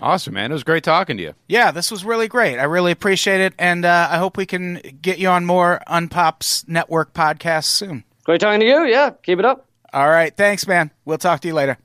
[0.00, 0.50] Awesome, man.
[0.50, 1.34] It was great talking to you.
[1.48, 2.58] Yeah, this was really great.
[2.58, 6.68] I really appreciate it, and uh, I hope we can get you on more Unpops
[6.68, 8.04] Network podcasts soon.
[8.24, 8.84] Great talking to you.
[8.84, 9.66] Yeah, keep it up.
[9.92, 10.90] All right, thanks, man.
[11.04, 11.78] We'll talk to you later.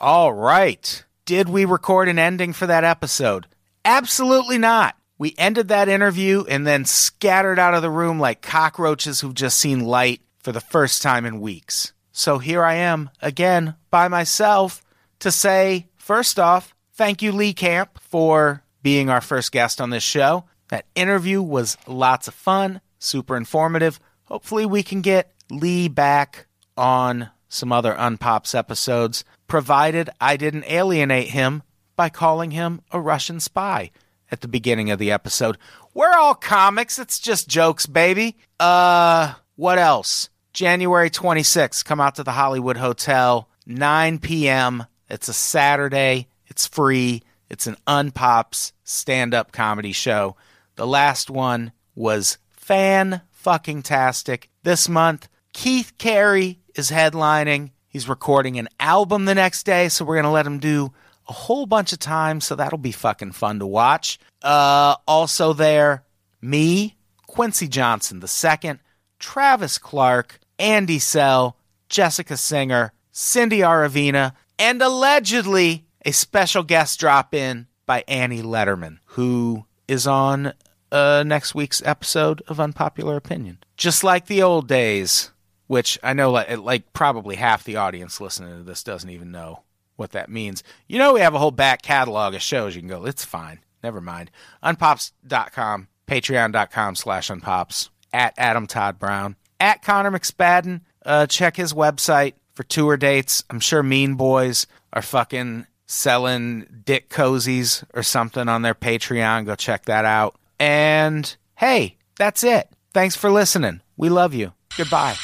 [0.00, 1.04] All right.
[1.24, 3.46] Did we record an ending for that episode?
[3.84, 4.96] Absolutely not.
[5.18, 9.58] We ended that interview and then scattered out of the room like cockroaches who've just
[9.58, 11.92] seen light for the first time in weeks.
[12.18, 14.82] So here I am again by myself
[15.20, 20.02] to say, first off, thank you, Lee Camp, for being our first guest on this
[20.02, 20.44] show.
[20.66, 24.00] That interview was lots of fun, super informative.
[24.24, 31.28] Hopefully, we can get Lee back on some other Unpops episodes, provided I didn't alienate
[31.28, 31.62] him
[31.94, 33.92] by calling him a Russian spy
[34.28, 35.56] at the beginning of the episode.
[35.94, 36.98] We're all comics.
[36.98, 38.36] It's just jokes, baby.
[38.58, 40.30] Uh, what else?
[40.58, 44.86] January 26th, come out to the Hollywood Hotel, 9 p.m.
[45.08, 46.26] It's a Saturday.
[46.48, 47.22] It's free.
[47.48, 50.34] It's an Unpops stand up comedy show.
[50.74, 54.50] The last one was fan fucking tastic.
[54.64, 57.70] This month, Keith Carey is headlining.
[57.86, 60.92] He's recording an album the next day, so we're going to let him do
[61.28, 64.18] a whole bunch of time, so that'll be fucking fun to watch.
[64.42, 66.02] Uh, also there,
[66.42, 66.96] me,
[67.28, 68.80] Quincy Johnson the second,
[69.20, 71.56] Travis Clark, Andy Sell,
[71.88, 79.64] Jessica Singer, Cindy Aravina, and allegedly a special guest drop in by Annie Lederman, who
[79.86, 80.52] is on
[80.92, 83.58] uh, next week's episode of Unpopular Opinion.
[83.76, 85.30] Just like the old days,
[85.66, 89.62] which I know like, like probably half the audience listening to this doesn't even know
[89.96, 90.62] what that means.
[90.86, 93.60] You know, we have a whole back catalog of shows you can go, it's fine.
[93.82, 94.30] Never mind.
[94.62, 100.80] Unpops.com, patreon.com slash unpops, at Adam Todd Brown, at Connor McSpadden.
[101.04, 103.44] Uh, check his website for tour dates.
[103.50, 109.46] I'm sure Mean Boys are fucking selling dick cozies or something on their Patreon.
[109.46, 110.36] Go check that out.
[110.58, 112.68] And hey, that's it.
[112.92, 113.80] Thanks for listening.
[113.96, 114.52] We love you.
[114.76, 115.16] Goodbye.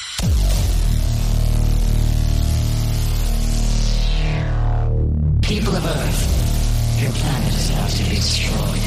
[5.42, 8.83] People of Earth, your planet is about to be destroyed.